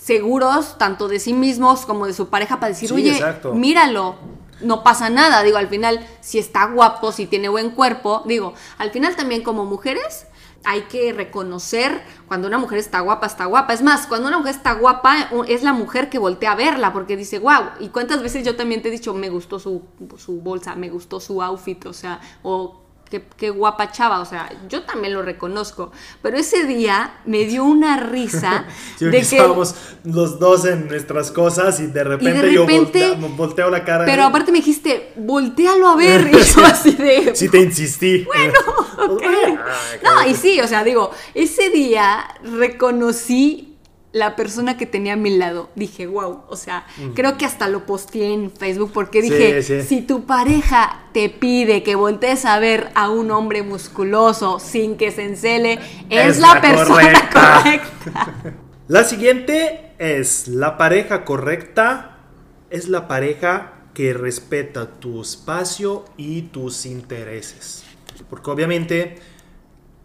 seguros 0.05 0.77
tanto 0.77 1.09
de 1.09 1.19
sí 1.19 1.33
mismos 1.33 1.87
como 1.87 2.07
de 2.07 2.13
su 2.13 2.29
pareja 2.29 2.61
para 2.61 2.69
decir, 2.69 2.93
oye, 2.93 3.25
míralo. 3.55 4.17
No 4.61 4.85
pasa 4.85 5.11
nada, 5.11 5.43
digo, 5.43 5.57
al 5.57 5.69
final, 5.69 6.07
si 6.21 6.39
está 6.39 6.67
guapo, 6.67 7.11
si 7.11 7.27
tiene 7.27 7.49
buen 7.49 7.71
cuerpo, 7.71 8.23
digo, 8.25 8.55
al 8.79 8.91
final 8.91 9.17
también 9.17 9.43
como 9.43 9.65
mujeres, 9.65 10.27
hay 10.63 10.83
que 10.83 11.13
reconocer 11.13 12.03
cuando 12.29 12.49
una 12.49 12.59
mujer 12.59 12.79
está 12.79 13.01
guapa, 13.01 13.27
está 13.27 13.47
guapa. 13.47 13.73
Es 13.73 13.83
más, 13.83 14.07
cuando 14.07 14.29
una 14.29 14.39
mujer 14.39 14.55
está 14.55 14.75
guapa, 14.75 15.29
es 15.49 15.63
la 15.63 15.73
mujer 15.73 16.09
que 16.09 16.19
voltea 16.19 16.53
a 16.53 16.55
verla 16.55 16.93
porque 16.93 17.17
dice, 17.17 17.39
wow. 17.39 17.71
Y 17.81 17.89
cuántas 17.89 18.23
veces 18.23 18.45
yo 18.45 18.57
también 18.57 18.81
te 18.83 18.89
he 18.89 18.93
dicho, 18.93 19.13
me 19.13 19.29
gustó 19.29 19.59
su, 19.59 19.83
su 20.17 20.41
bolsa, 20.41 20.77
me 20.77 20.89
gustó 20.89 21.19
su 21.19 21.43
outfit, 21.43 21.85
o 21.87 21.93
sea, 21.93 22.21
o 22.43 22.84
qué, 23.37 23.51
guapa 23.51 23.91
chava, 23.91 24.21
o 24.21 24.25
sea, 24.25 24.51
yo 24.69 24.83
también 24.83 25.15
lo 25.15 25.23
reconozco, 25.23 25.93
pero 26.23 26.37
ese 26.37 26.65
día 26.65 27.21
me 27.25 27.45
dio 27.45 27.65
una 27.65 27.99
risa 27.99 28.67
de 29.01 29.11
que 29.11 29.19
estábamos 29.19 29.75
los 30.05 30.39
dos 30.39 30.65
en 30.65 30.89
nuestras 30.89 31.31
cosas 31.31 31.81
y 31.81 31.87
de 31.87 32.05
repente, 32.05 32.53
yo 32.53 32.67
volteo, 33.37 33.71
la 33.71 33.85
cara. 33.85 34.05
Pero 34.05 34.25
aparte 34.25 34.53
me 34.53 34.59
dijiste, 34.59 35.13
voltealo 35.17 35.89
a 35.89 35.97
ver, 35.97 36.29
y 36.29 36.33
yo 36.33 36.65
así 36.65 36.93
de... 36.93 37.35
Sí 37.35 37.49
te 37.49 37.59
insistí. 37.59 38.27
Bueno, 38.97 39.61
No, 40.03 40.27
y 40.29 40.35
sí, 40.35 40.61
o 40.61 40.67
sea, 40.67 40.83
digo, 40.83 41.11
ese 41.35 41.71
día 41.71 42.25
reconocí 42.43 43.74
la 44.15 44.37
persona 44.37 44.77
que 44.77 44.87
tenía 44.87 45.15
a 45.15 45.17
mi 45.17 45.37
lado. 45.37 45.71
Dije, 45.75 46.07
wow, 46.07 46.45
o 46.49 46.57
sea, 46.57 46.87
creo 47.15 47.37
que 47.37 47.45
hasta 47.45 47.69
lo 47.69 47.85
posteé 47.85 48.33
en 48.33 48.51
Facebook 48.51 48.93
porque 48.95 49.21
dije, 49.21 49.83
si 49.83 50.03
tu 50.03 50.25
pareja 50.25 51.09
te 51.13 51.29
pide 51.29 51.83
que 51.83 51.97
voltees 51.97 52.45
a 52.45 52.61
ver 52.61 52.91
a 52.95 53.11
un 53.11 53.33
hombre 53.33 53.65
musculoso 53.65 54.61
sin 54.61 54.97
que 54.97 55.11
se 55.11 55.25
encele, 55.25 55.81
es, 56.11 56.39
la, 56.39 56.61
persona 56.61 57.29
correcta. 57.33 58.35
La 58.89 59.03
siguiente 59.03 59.95
es 59.99 60.47
la 60.47 60.77
pareja 60.77 61.25
correcta, 61.25 62.19
es 62.71 62.89
la 62.89 63.09
pareja 63.09 63.73
que 63.95 64.13
respeta 64.13 64.87
tu 65.01 65.23
espacio 65.23 66.05
y 66.19 66.43
tus 66.43 66.85
intereses. 66.85 67.83
Porque 68.29 68.51
obviamente 68.51 69.17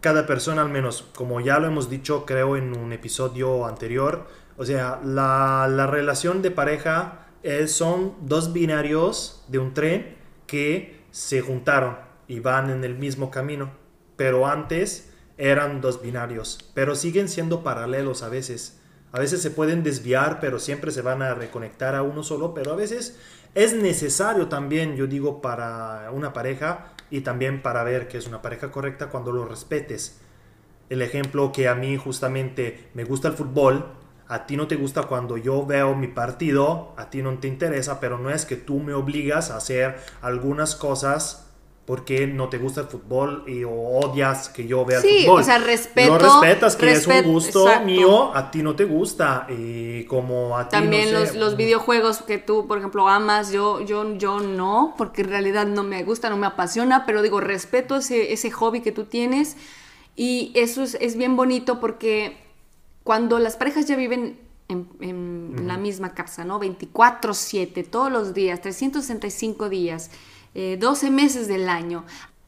cada 0.00 0.26
persona, 0.26 0.62
al 0.62 0.70
menos, 0.70 1.06
como 1.14 1.40
ya 1.40 1.58
lo 1.58 1.66
hemos 1.66 1.90
dicho, 1.90 2.24
creo, 2.24 2.56
en 2.56 2.76
un 2.76 2.92
episodio 2.92 3.66
anterior, 3.66 4.26
o 4.56 4.64
sea, 4.64 5.00
la, 5.04 5.86
relación 5.90 6.42
de 6.42 6.50
pareja 6.50 7.26
es, 7.42 7.72
son 7.72 8.14
dos 8.20 8.52
binarios 8.52 9.44
de 9.48 9.58
un 9.58 9.74
tren 9.74 10.16
que 10.46 11.00
se 11.10 11.40
juntaron 11.40 11.96
y 12.28 12.40
van 12.40 12.70
en 12.70 12.84
el 12.84 12.96
mismo 12.96 13.30
camino, 13.30 13.70
pero 14.16 14.46
antes 14.46 15.10
eran 15.38 15.80
dos 15.80 16.02
binarios, 16.02 16.70
pero 16.74 16.94
siguen 16.94 17.28
siendo 17.28 17.62
paralelos 17.62 18.22
a 18.22 18.28
veces. 18.28 18.76
A 19.12 19.18
veces 19.18 19.42
se 19.42 19.50
pueden 19.50 19.82
desviar, 19.82 20.38
pero 20.38 20.60
siempre 20.60 20.92
se 20.92 21.02
van 21.02 21.22
a 21.22 21.34
reconectar 21.34 21.96
a 21.96 22.02
uno 22.02 22.22
solo, 22.22 22.54
pero 22.54 22.72
a 22.72 22.76
veces 22.76 23.18
es 23.54 23.74
necesario 23.74 24.48
también, 24.48 24.96
yo 24.96 25.06
digo, 25.06 25.40
para 25.40 26.10
una 26.12 26.32
pareja 26.32 26.92
y 27.10 27.22
también 27.22 27.62
para 27.62 27.82
ver 27.82 28.08
que 28.08 28.18
es 28.18 28.26
una 28.26 28.42
pareja 28.42 28.70
correcta 28.70 29.08
cuando 29.08 29.32
lo 29.32 29.44
respetes. 29.44 30.20
El 30.88 31.02
ejemplo 31.02 31.52
que 31.52 31.68
a 31.68 31.74
mí 31.74 31.96
justamente 31.96 32.90
me 32.94 33.04
gusta 33.04 33.28
el 33.28 33.34
fútbol, 33.34 33.92
a 34.28 34.46
ti 34.46 34.56
no 34.56 34.68
te 34.68 34.76
gusta 34.76 35.02
cuando 35.02 35.36
yo 35.36 35.66
veo 35.66 35.96
mi 35.96 36.06
partido, 36.06 36.94
a 36.96 37.10
ti 37.10 37.22
no 37.22 37.36
te 37.38 37.48
interesa, 37.48 37.98
pero 37.98 38.18
no 38.18 38.30
es 38.30 38.46
que 38.46 38.56
tú 38.56 38.78
me 38.78 38.94
obligas 38.94 39.50
a 39.50 39.56
hacer 39.56 39.98
algunas 40.22 40.76
cosas 40.76 41.49
porque 41.90 42.24
no 42.28 42.48
te 42.48 42.56
gusta 42.56 42.82
el 42.82 42.86
fútbol 42.86 43.42
y 43.48 43.64
odias 43.64 44.48
que 44.48 44.64
yo 44.64 44.84
vea 44.84 45.00
sí, 45.00 45.24
fútbol. 45.24 45.40
o 45.40 45.44
sea, 45.44 45.58
respeto. 45.58 46.20
Lo 46.20 46.40
respetas, 46.40 46.76
que 46.76 46.92
es 46.92 47.04
un 47.04 47.24
gusto 47.24 47.66
mío, 47.84 48.32
a 48.32 48.52
ti 48.52 48.62
no 48.62 48.76
te 48.76 48.84
gusta. 48.84 49.48
Y 49.48 50.04
como 50.04 50.56
a 50.56 50.68
ti 50.68 50.70
También 50.70 51.12
no 51.12 51.18
los, 51.18 51.34
los, 51.34 51.56
videojuegos 51.56 52.22
que 52.22 52.38
tú, 52.38 52.68
por 52.68 52.78
ejemplo, 52.78 53.08
amas, 53.08 53.50
yo, 53.50 53.80
yo, 53.80 54.16
yo 54.18 54.38
no, 54.38 54.94
porque 54.96 55.22
en 55.22 55.30
realidad 55.30 55.66
no 55.66 55.82
me 55.82 56.04
gusta, 56.04 56.30
no 56.30 56.36
me 56.36 56.46
apasiona, 56.46 57.06
pero 57.06 57.22
digo, 57.22 57.40
respeto 57.40 57.96
ese, 57.96 58.32
ese 58.32 58.52
hobby 58.52 58.82
que 58.82 58.92
tú 58.92 59.06
tienes. 59.06 59.56
Y 60.14 60.52
eso 60.54 60.84
es, 60.84 60.96
es 61.00 61.16
bien 61.16 61.34
bonito 61.34 61.80
porque 61.80 62.36
cuando 63.02 63.40
las 63.40 63.56
parejas 63.56 63.86
ya 63.86 63.96
viven 63.96 64.38
en, 64.68 64.86
en 65.00 65.66
la 65.66 65.76
misma 65.76 66.14
casa, 66.14 66.44
¿no? 66.44 66.60
24/7, 66.60 67.84
todos 67.90 68.12
los 68.12 68.32
días, 68.32 68.60
365 68.60 69.68
días 69.68 70.12
12 70.54 71.06
eh, 71.06 71.10
meses 71.10 71.48
del 71.48 71.68
año. 71.68 72.04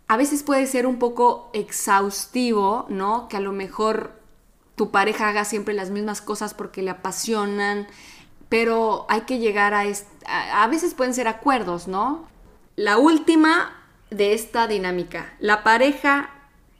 A 0.08 0.16
veces 0.16 0.42
puede 0.42 0.66
ser 0.66 0.86
un 0.86 0.98
poco 0.98 1.50
exhaustivo, 1.52 2.86
¿no? 2.88 3.28
Que 3.28 3.36
a 3.36 3.40
lo 3.40 3.52
mejor 3.52 4.20
tu 4.76 4.90
pareja 4.90 5.28
haga 5.28 5.44
siempre 5.44 5.74
las 5.74 5.90
mismas 5.90 6.20
cosas 6.20 6.54
porque 6.54 6.82
le 6.82 6.90
apasionan, 6.90 7.86
pero 8.48 9.06
hay 9.08 9.22
que 9.22 9.38
llegar 9.38 9.74
a... 9.74 9.84
a 10.26 10.66
veces 10.66 10.94
pueden 10.94 11.14
ser 11.14 11.28
acuerdos, 11.28 11.88
¿no? 11.88 12.26
La 12.76 12.98
última 12.98 13.74
de 14.10 14.34
esta 14.34 14.66
dinámica, 14.66 15.34
la 15.38 15.62
pareja 15.62 16.30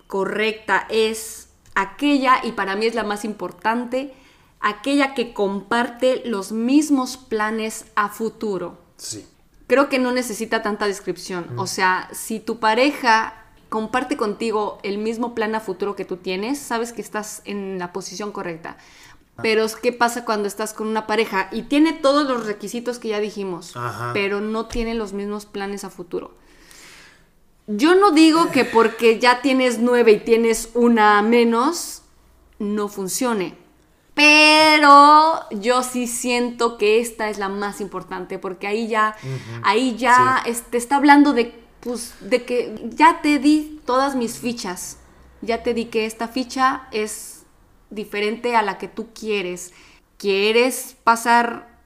correcta 0.07 0.87
es 0.91 1.49
aquella, 1.75 2.45
y 2.45 2.53
para 2.53 2.77
mí 2.77 2.87
es 2.87 2.95
la 2.95 3.05
más 3.05 3.25
importante, 3.25 4.13
aquella 4.61 5.15
que 5.15 5.33
comparte 5.33 6.23
los 6.27 6.53
mismos 6.53 7.17
planes 7.17 7.87
a 7.95 8.11
futuro. 8.11 8.79
Sí 8.97 9.27
creo 9.67 9.89
que 9.89 9.99
no 9.99 10.13
necesita 10.13 10.63
tanta 10.63 10.87
descripción. 10.87 11.59
O 11.59 11.67
sea, 11.67 12.09
si 12.13 12.41
tu 12.41 12.59
pareja 12.59 13.35
comparte 13.69 14.17
contigo 14.17 14.79
el 14.83 14.99
mismo 14.99 15.35
plan 15.35 15.55
a 15.55 15.61
futuro 15.61 15.97
que 15.97 16.05
tú 16.05 16.19
tienes, 16.19 16.59
sabes 16.59 16.93
que 16.93 17.01
estás 17.01 17.41
en 17.45 17.79
la 17.79 17.93
posición 17.93 18.31
correcta. 18.31 18.77
Ah. 19.37 19.41
Pero 19.43 19.67
¿qué 19.83 19.93
pasa 19.93 20.25
cuando 20.25 20.47
estás 20.47 20.75
con 20.75 20.89
una 20.89 21.07
pareja 21.07 21.49
y 21.53 21.63
tiene 21.63 21.95
todos 21.95 22.29
los 22.29 22.47
requisitos 22.47 22.99
que 22.99 23.09
ya 23.09 23.21
dijimos, 23.21 23.75
pero 24.13 24.41
no 24.41 24.67
tiene 24.67 24.95
los 24.95 25.15
mismos 25.15 25.47
planes 25.47 25.85
a 25.85 25.91
futuro? 25.91 26.35
Yo 27.67 27.95
no 27.95 28.11
digo 28.11 28.51
que 28.51 28.65
porque 28.65 29.19
ya 29.19 29.41
tienes 29.41 29.79
nueve 29.79 30.13
y 30.13 30.19
tienes 30.19 30.71
una 30.75 31.23
menos, 31.23 32.03
no 32.59 32.89
funcione. 32.89 33.62
Pero 34.15 35.49
yo 35.51 35.83
sí 35.83 36.07
siento 36.07 36.77
que 36.77 37.01
esta 37.01 37.31
es 37.31 37.39
la 37.39 37.49
más 37.49 37.81
importante 37.81 38.39
porque 38.39 38.67
ahí 38.67 38.89
ya, 38.89 39.17
ahí 39.63 39.97
ya 39.97 40.45
te 40.71 40.77
está 40.77 40.97
hablando 40.97 41.33
de, 41.33 41.65
pues, 41.81 42.15
de 42.21 42.45
que 42.45 42.91
ya 42.91 43.23
te 43.23 43.39
di 43.39 43.81
todas 43.87 44.15
mis 44.15 44.39
fichas. 44.39 44.99
Ya 45.41 45.63
te 45.63 45.75
di 45.75 45.87
que 45.87 46.07
esta 46.07 46.29
ficha 46.29 46.89
es 46.93 47.45
diferente 47.91 48.55
a 48.55 48.63
la 48.63 48.79
que 48.79 48.89
tú 48.89 49.09
quieres. 49.15 49.73
¿Quieres 50.19 50.95
pasar 51.03 51.81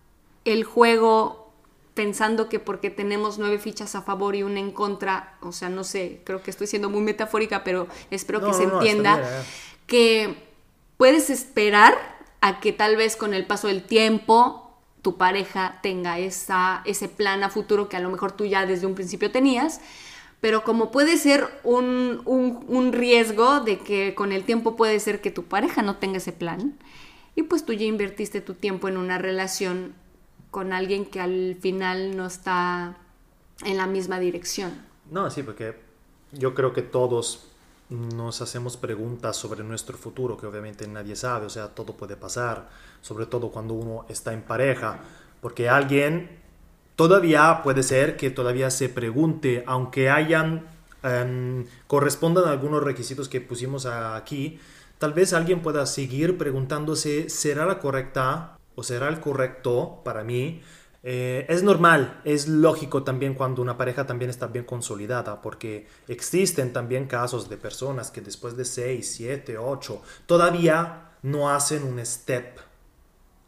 el 0.44 0.64
juego 0.64 1.52
pensando 1.94 2.50
que 2.50 2.60
porque 2.60 2.90
tenemos 2.90 3.38
nueve 3.38 3.58
fichas 3.58 3.94
a 3.94 4.02
favor 4.02 4.36
y 4.36 4.42
una 4.42 4.60
en 4.60 4.70
contra, 4.70 5.38
o 5.40 5.50
sea, 5.50 5.70
no 5.70 5.82
sé, 5.82 6.20
creo 6.24 6.42
que 6.42 6.50
estoy 6.50 6.66
siendo 6.66 6.90
muy 6.90 7.00
metafórica, 7.00 7.64
pero 7.64 7.88
espero 8.10 8.44
que 8.44 8.52
se 8.52 8.64
entienda, 8.64 9.22
que 9.86 10.36
puedes 10.98 11.30
esperar 11.30 12.15
a 12.40 12.60
que 12.60 12.72
tal 12.72 12.96
vez 12.96 13.16
con 13.16 13.34
el 13.34 13.46
paso 13.46 13.68
del 13.68 13.82
tiempo 13.82 14.66
tu 15.02 15.16
pareja 15.16 15.78
tenga 15.82 16.18
esa, 16.18 16.82
ese 16.84 17.08
plan 17.08 17.44
a 17.44 17.48
futuro 17.48 17.88
que 17.88 17.96
a 17.96 18.00
lo 18.00 18.10
mejor 18.10 18.32
tú 18.32 18.44
ya 18.44 18.66
desde 18.66 18.86
un 18.86 18.94
principio 18.96 19.30
tenías, 19.30 19.80
pero 20.40 20.64
como 20.64 20.90
puede 20.90 21.16
ser 21.16 21.48
un, 21.62 22.22
un, 22.24 22.92
riesgo 22.92 23.60
de 23.60 23.78
que 23.78 24.14
con 24.14 24.32
el 24.32 24.44
tiempo 24.44 24.76
puede 24.76 24.98
ser 24.98 25.20
que 25.20 25.30
tu 25.30 25.44
pareja 25.44 25.82
no 25.82 25.96
tenga 25.96 26.18
ese 26.18 26.32
plan, 26.32 26.76
y 27.36 27.42
pues 27.44 27.64
tú 27.64 27.72
ya 27.72 27.84
invertiste 27.84 28.40
tu 28.40 28.54
tiempo 28.54 28.88
en 28.88 28.96
una 28.96 29.18
relación 29.18 29.94
con 30.50 30.72
alguien 30.72 31.04
que 31.04 31.20
al 31.20 31.56
final 31.60 32.16
no 32.16 32.26
está 32.26 32.96
en 33.64 33.76
la 33.76 33.86
misma 33.86 34.18
dirección. 34.18 34.72
No, 35.10 35.30
sí, 35.30 35.42
porque 35.42 35.76
yo 36.32 36.54
creo 36.54 36.72
que 36.72 36.82
todos 36.82 37.46
nos 37.88 38.42
hacemos 38.42 38.76
preguntas 38.76 39.36
sobre 39.36 39.62
nuestro 39.62 39.96
futuro 39.96 40.36
que 40.36 40.46
obviamente 40.46 40.86
nadie 40.88 41.14
sabe, 41.14 41.46
o 41.46 41.50
sea, 41.50 41.68
todo 41.68 41.92
puede 41.92 42.16
pasar, 42.16 42.68
sobre 43.00 43.26
todo 43.26 43.50
cuando 43.50 43.74
uno 43.74 44.06
está 44.08 44.32
en 44.32 44.42
pareja, 44.42 45.00
porque 45.40 45.68
alguien 45.68 46.40
todavía 46.96 47.60
puede 47.62 47.82
ser 47.82 48.16
que 48.16 48.30
todavía 48.30 48.70
se 48.70 48.88
pregunte, 48.88 49.62
aunque 49.66 50.10
hayan, 50.10 50.66
em, 51.02 51.66
correspondan 51.86 52.48
algunos 52.48 52.82
requisitos 52.82 53.28
que 53.28 53.40
pusimos 53.40 53.86
aquí, 53.86 54.58
tal 54.98 55.12
vez 55.12 55.32
alguien 55.32 55.62
pueda 55.62 55.86
seguir 55.86 56.38
preguntándose, 56.38 57.28
¿será 57.28 57.66
la 57.66 57.78
correcta 57.78 58.58
o 58.74 58.82
será 58.82 59.08
el 59.08 59.20
correcto 59.20 60.00
para 60.04 60.24
mí? 60.24 60.62
Eh, 61.02 61.46
es 61.48 61.62
normal, 61.62 62.20
es 62.24 62.48
lógico 62.48 63.04
también 63.04 63.34
cuando 63.34 63.62
una 63.62 63.76
pareja 63.76 64.06
también 64.06 64.30
está 64.30 64.48
bien 64.48 64.64
consolidada, 64.64 65.40
porque 65.40 65.86
existen 66.08 66.72
también 66.72 67.06
casos 67.06 67.48
de 67.48 67.56
personas 67.56 68.10
que 68.10 68.20
después 68.20 68.56
de 68.56 68.64
6, 68.64 69.14
7, 69.16 69.58
8 69.58 70.02
todavía 70.26 71.10
no 71.22 71.50
hacen 71.50 71.84
un 71.84 72.04
step. 72.04 72.58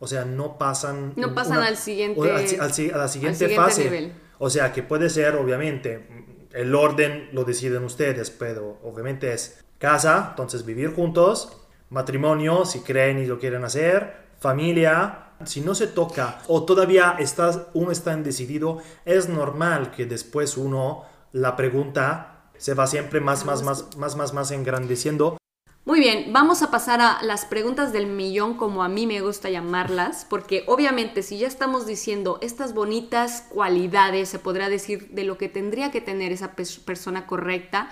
O 0.00 0.06
sea, 0.06 0.24
no 0.24 0.58
pasan... 0.58 1.14
No 1.16 1.34
pasan 1.34 1.58
al 1.58 1.76
siguiente... 1.76 2.20
a 2.20 2.66
la 2.98 3.08
siguiente, 3.08 3.48
fase. 3.56 4.12
O 4.38 4.48
sea, 4.48 4.72
que 4.72 4.84
puede 4.84 5.10
ser, 5.10 5.34
obviamente, 5.34 6.06
el 6.52 6.74
orden 6.74 7.28
lo 7.32 7.44
deciden 7.44 7.84
ustedes, 7.84 8.30
pero 8.30 8.78
obviamente 8.84 9.32
es 9.32 9.64
casa, 9.78 10.28
entonces 10.30 10.64
vivir 10.64 10.94
juntos, 10.94 11.58
matrimonio, 11.90 12.64
si 12.64 12.80
creen 12.80 13.18
y 13.18 13.26
lo 13.26 13.38
quieren 13.38 13.64
hacer, 13.64 14.27
familia, 14.38 15.28
si 15.44 15.60
no 15.60 15.74
se 15.74 15.86
toca 15.86 16.40
o 16.48 16.64
todavía 16.64 17.16
estás, 17.18 17.60
uno 17.74 17.90
está 17.90 18.12
indecidido, 18.12 18.78
es 19.04 19.28
normal 19.28 19.90
que 19.90 20.06
después 20.06 20.56
uno 20.56 21.04
la 21.32 21.56
pregunta 21.56 22.50
se 22.56 22.74
va 22.74 22.86
siempre 22.86 23.20
más, 23.20 23.44
más, 23.44 23.62
más, 23.62 23.96
más, 23.96 24.16
más, 24.16 24.32
más 24.32 24.50
engrandeciendo. 24.50 25.38
Muy 25.84 26.00
bien, 26.00 26.34
vamos 26.34 26.60
a 26.60 26.70
pasar 26.70 27.00
a 27.00 27.22
las 27.22 27.46
preguntas 27.46 27.94
del 27.94 28.08
millón 28.08 28.58
como 28.58 28.82
a 28.82 28.90
mí 28.90 29.06
me 29.06 29.22
gusta 29.22 29.48
llamarlas, 29.48 30.26
porque 30.28 30.64
obviamente 30.66 31.22
si 31.22 31.38
ya 31.38 31.46
estamos 31.46 31.86
diciendo 31.86 32.38
estas 32.42 32.74
bonitas 32.74 33.46
cualidades, 33.48 34.28
se 34.28 34.38
podrá 34.38 34.68
decir 34.68 35.08
de 35.12 35.24
lo 35.24 35.38
que 35.38 35.48
tendría 35.48 35.90
que 35.90 36.02
tener 36.02 36.30
esa 36.30 36.54
persona 36.54 37.26
correcta, 37.26 37.88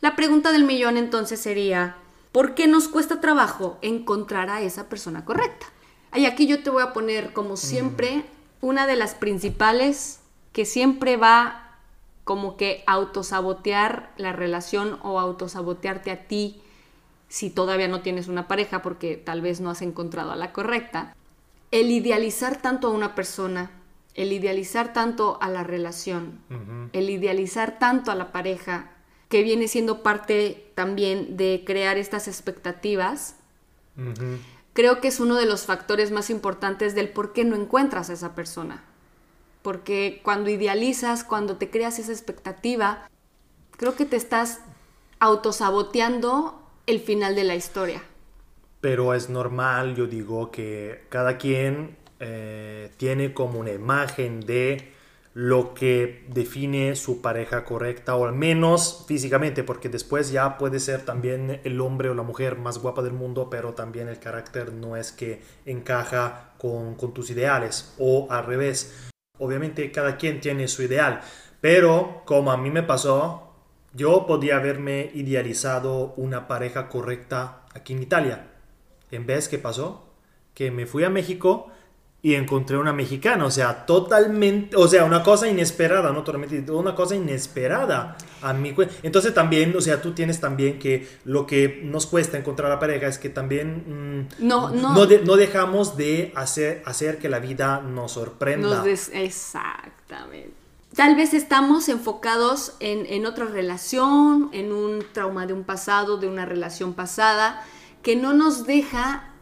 la 0.00 0.14
pregunta 0.14 0.52
del 0.52 0.64
millón 0.64 0.96
entonces 0.96 1.40
sería, 1.40 1.96
¿por 2.30 2.54
qué 2.54 2.68
nos 2.68 2.86
cuesta 2.86 3.20
trabajo 3.20 3.78
encontrar 3.82 4.48
a 4.48 4.60
esa 4.60 4.88
persona 4.88 5.24
correcta? 5.24 5.66
Y 6.14 6.26
aquí 6.26 6.46
yo 6.46 6.62
te 6.62 6.70
voy 6.70 6.82
a 6.82 6.92
poner, 6.92 7.32
como 7.32 7.56
siempre, 7.56 8.24
una 8.60 8.86
de 8.86 8.96
las 8.96 9.14
principales 9.14 10.20
que 10.52 10.64
siempre 10.64 11.16
va 11.16 11.78
como 12.24 12.56
que 12.56 12.84
autosabotear 12.86 14.12
la 14.16 14.32
relación 14.32 14.98
o 15.02 15.18
autosabotearte 15.18 16.10
a 16.10 16.28
ti 16.28 16.60
si 17.28 17.50
todavía 17.50 17.88
no 17.88 18.02
tienes 18.02 18.28
una 18.28 18.46
pareja 18.46 18.82
porque 18.82 19.16
tal 19.16 19.40
vez 19.40 19.60
no 19.60 19.70
has 19.70 19.82
encontrado 19.82 20.32
a 20.32 20.36
la 20.36 20.52
correcta. 20.52 21.16
El 21.70 21.90
idealizar 21.90 22.60
tanto 22.60 22.88
a 22.88 22.90
una 22.90 23.14
persona, 23.14 23.70
el 24.14 24.32
idealizar 24.32 24.92
tanto 24.92 25.38
a 25.40 25.48
la 25.48 25.64
relación, 25.64 26.38
el 26.92 27.08
idealizar 27.08 27.78
tanto 27.78 28.10
a 28.10 28.14
la 28.14 28.32
pareja, 28.32 28.90
que 29.30 29.42
viene 29.42 29.66
siendo 29.66 30.02
parte 30.02 30.70
también 30.74 31.38
de 31.38 31.62
crear 31.66 31.96
estas 31.96 32.28
expectativas, 32.28 33.36
creo 34.72 35.00
que 35.00 35.08
es 35.08 35.20
uno 35.20 35.36
de 35.36 35.46
los 35.46 35.62
factores 35.66 36.10
más 36.10 36.30
importantes 36.30 36.94
del 36.94 37.08
por 37.08 37.32
qué 37.32 37.44
no 37.44 37.56
encuentras 37.56 38.10
a 38.10 38.14
esa 38.14 38.34
persona. 38.34 38.84
Porque 39.62 40.20
cuando 40.22 40.50
idealizas, 40.50 41.24
cuando 41.24 41.56
te 41.56 41.70
creas 41.70 41.98
esa 41.98 42.12
expectativa, 42.12 43.08
creo 43.76 43.94
que 43.94 44.04
te 44.04 44.16
estás 44.16 44.60
autosaboteando 45.20 46.60
el 46.86 47.00
final 47.00 47.34
de 47.34 47.44
la 47.44 47.54
historia. 47.54 48.02
Pero 48.80 49.14
es 49.14 49.28
normal, 49.30 49.94
yo 49.94 50.08
digo, 50.08 50.50
que 50.50 51.04
cada 51.08 51.38
quien 51.38 51.96
eh, 52.18 52.90
tiene 52.96 53.32
como 53.32 53.60
una 53.60 53.70
imagen 53.70 54.40
de 54.40 54.92
lo 55.34 55.72
que 55.72 56.26
define 56.28 56.94
su 56.94 57.22
pareja 57.22 57.64
correcta, 57.64 58.16
o 58.16 58.26
al 58.26 58.34
menos 58.34 59.04
físicamente, 59.08 59.64
porque 59.64 59.88
después 59.88 60.30
ya 60.30 60.58
puede 60.58 60.78
ser 60.78 61.04
también 61.04 61.60
el 61.64 61.80
hombre 61.80 62.10
o 62.10 62.14
la 62.14 62.22
mujer 62.22 62.58
más 62.58 62.78
guapa 62.78 63.02
del 63.02 63.14
mundo, 63.14 63.48
pero 63.48 63.72
también 63.72 64.08
el 64.08 64.18
carácter 64.18 64.72
no 64.74 64.96
es 64.96 65.10
que 65.10 65.40
encaja 65.64 66.52
con, 66.58 66.96
tus 67.14 67.30
ideales, 67.30 67.94
o 67.98 68.26
al 68.30 68.44
revés. 68.44 69.10
Obviamente 69.38 69.90
cada 69.90 70.18
quien 70.18 70.40
tiene 70.40 70.68
su 70.68 70.82
ideal, 70.82 71.22
pero 71.60 72.22
como 72.26 72.52
a 72.52 72.58
mí 72.58 72.70
me 72.70 72.82
pasó, 72.82 73.54
yo 73.94 74.26
podía 74.26 74.56
haberme 74.56 75.10
idealizado 75.14 76.12
una 76.16 76.46
pareja 76.46 76.88
correcta 76.88 77.62
aquí 77.74 77.94
en 77.94 78.02
Italia. 78.02 78.48
En 79.10 79.26
vez, 79.26 79.48
¿qué 79.48 79.58
pasó? 79.58 80.08
Que 80.54 80.70
me 80.70 80.86
fui 80.86 81.04
a 81.04 81.10
México 81.10 81.70
y 82.24 82.36
encontré 82.36 82.78
una 82.78 82.92
mexicana, 82.92 83.44
o 83.44 83.50
sea, 83.50 83.84
totalmente, 83.84 84.76
o 84.76 84.86
sea, 84.86 85.04
una 85.04 85.24
cosa 85.24 85.48
inesperada, 85.48 86.12
no 86.12 86.22
totalmente, 86.22 86.70
una 86.70 86.94
cosa 86.94 87.16
inesperada 87.16 88.16
a 88.40 88.52
mí. 88.52 88.72
Entonces 89.02 89.34
también, 89.34 89.76
o 89.76 89.80
sea, 89.80 90.00
tú 90.00 90.12
tienes 90.12 90.38
también 90.38 90.78
que 90.78 91.08
lo 91.24 91.48
que 91.48 91.80
nos 91.82 92.06
cuesta 92.06 92.38
encontrar 92.38 92.70
a 92.70 92.74
la 92.74 92.78
pareja 92.78 93.08
es 93.08 93.18
que 93.18 93.28
también 93.28 94.28
mm, 94.38 94.46
no, 94.46 94.70
no, 94.70 94.94
no, 94.94 95.36
dejamos 95.36 95.96
de 95.96 96.32
hacer, 96.36 96.84
hacer 96.86 97.18
que 97.18 97.28
la 97.28 97.40
vida 97.40 97.80
nos 97.80 98.12
sorprenda. 98.12 98.84
exactamente. 98.86 100.54
Tal 100.94 101.16
vez 101.16 101.34
estamos 101.34 101.88
enfocados 101.88 102.76
en, 102.78 103.06
en 103.06 103.26
otra 103.26 103.46
relación, 103.46 104.48
en 104.52 104.70
un 104.70 105.04
trauma 105.12 105.46
de 105.46 105.54
un 105.54 105.64
pasado, 105.64 106.18
de 106.18 106.28
una 106.28 106.44
relación 106.44 106.94
pasada, 106.94 107.64
que 108.02 108.14
no 108.14 108.32
nos 108.32 108.64
deja 108.64 109.32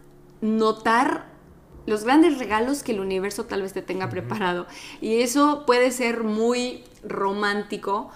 notar 0.40 1.29
los 1.90 2.04
grandes 2.04 2.38
regalos 2.38 2.84
que 2.84 2.92
el 2.92 3.00
universo 3.00 3.44
tal 3.44 3.62
vez 3.62 3.72
te 3.72 3.82
tenga 3.82 4.08
preparado. 4.08 4.66
Y 5.00 5.22
eso 5.22 5.64
puede 5.66 5.90
ser 5.90 6.22
muy 6.22 6.84
romántico, 7.02 8.10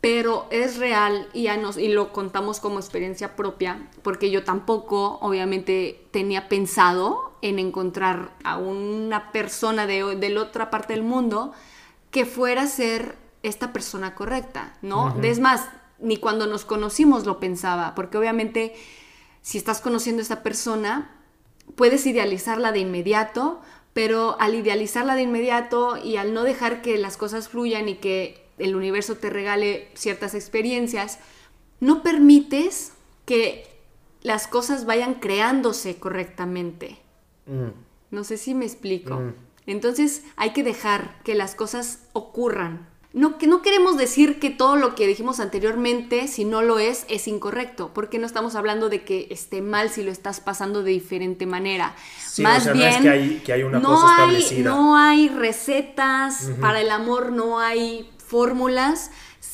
pero 0.00 0.48
es 0.50 0.78
real 0.78 1.28
y, 1.32 1.46
nos, 1.60 1.78
y 1.78 1.86
lo 1.86 2.12
contamos 2.12 2.58
como 2.58 2.80
experiencia 2.80 3.36
propia, 3.36 3.88
porque 4.02 4.32
yo 4.32 4.42
tampoco, 4.42 5.18
obviamente, 5.22 6.04
tenía 6.10 6.48
pensado 6.48 7.38
en 7.42 7.60
encontrar 7.60 8.32
a 8.42 8.58
una 8.58 9.30
persona 9.30 9.86
de, 9.86 10.16
de 10.16 10.28
la 10.28 10.42
otra 10.42 10.68
parte 10.68 10.94
del 10.94 11.04
mundo 11.04 11.52
que 12.10 12.26
fuera 12.26 12.62
a 12.62 12.66
ser 12.66 13.16
esta 13.44 13.72
persona 13.72 14.16
correcta, 14.16 14.74
¿no? 14.82 15.16
Es 15.22 15.38
más, 15.38 15.68
ni 16.00 16.16
cuando 16.16 16.48
nos 16.48 16.64
conocimos 16.64 17.24
lo 17.24 17.38
pensaba, 17.38 17.94
porque 17.94 18.18
obviamente 18.18 18.74
si 19.42 19.58
estás 19.58 19.80
conociendo 19.80 20.20
a 20.20 20.24
esta 20.24 20.42
persona, 20.42 21.21
puedes 21.74 22.06
idealizarla 22.06 22.72
de 22.72 22.80
inmediato, 22.80 23.60
pero 23.92 24.36
al 24.40 24.54
idealizarla 24.54 25.14
de 25.14 25.22
inmediato 25.22 25.96
y 26.02 26.16
al 26.16 26.34
no 26.34 26.44
dejar 26.44 26.82
que 26.82 26.98
las 26.98 27.16
cosas 27.16 27.48
fluyan 27.48 27.88
y 27.88 27.96
que 27.96 28.42
el 28.58 28.76
universo 28.76 29.16
te 29.16 29.30
regale 29.30 29.88
ciertas 29.94 30.34
experiencias, 30.34 31.18
no 31.80 32.02
permites 32.02 32.92
que 33.24 33.66
las 34.22 34.46
cosas 34.46 34.86
vayan 34.86 35.14
creándose 35.14 35.96
correctamente. 35.96 36.98
Mm. 37.46 37.70
No 38.10 38.24
sé 38.24 38.36
si 38.36 38.54
me 38.54 38.64
explico. 38.64 39.16
Mm. 39.16 39.34
Entonces 39.66 40.22
hay 40.36 40.52
que 40.52 40.62
dejar 40.62 41.22
que 41.24 41.34
las 41.34 41.54
cosas 41.54 42.06
ocurran 42.12 42.91
no, 43.14 43.36
que 43.36 43.46
no 43.46 43.60
queremos 43.60 43.98
decir 43.98 44.38
que 44.38 44.48
todo 44.48 44.76
lo 44.76 44.94
que 44.94 45.06
dijimos 45.06 45.38
anteriormente, 45.38 46.28
si 46.28 46.44
no 46.46 46.62
lo 46.62 46.78
es, 46.78 47.04
es 47.08 47.28
incorrecto, 47.28 47.90
porque 47.92 48.18
no 48.18 48.26
estamos 48.26 48.54
hablando 48.54 48.88
de 48.88 49.04
que 49.04 49.26
esté 49.30 49.60
mal 49.60 49.90
si 49.90 50.02
lo 50.02 50.10
estás 50.10 50.40
pasando 50.40 50.82
de 50.82 50.92
diferente 50.92 51.44
manera. 51.44 51.94
Más 52.38 52.72
bien, 52.72 53.04
no 53.04 53.12
es 53.12 53.42
que 53.42 53.52
hay, 53.52 53.62
una 53.62 53.82
cosa 53.82 54.12
establecida. 54.12 54.70
no 54.70 54.96
hay 54.96 55.28
recetas, 55.28 56.50
para 56.60 56.80
el 56.80 56.90
amor 56.90 57.32
no 57.32 57.58
hay 57.58 58.10
fórmulas, 58.16 59.10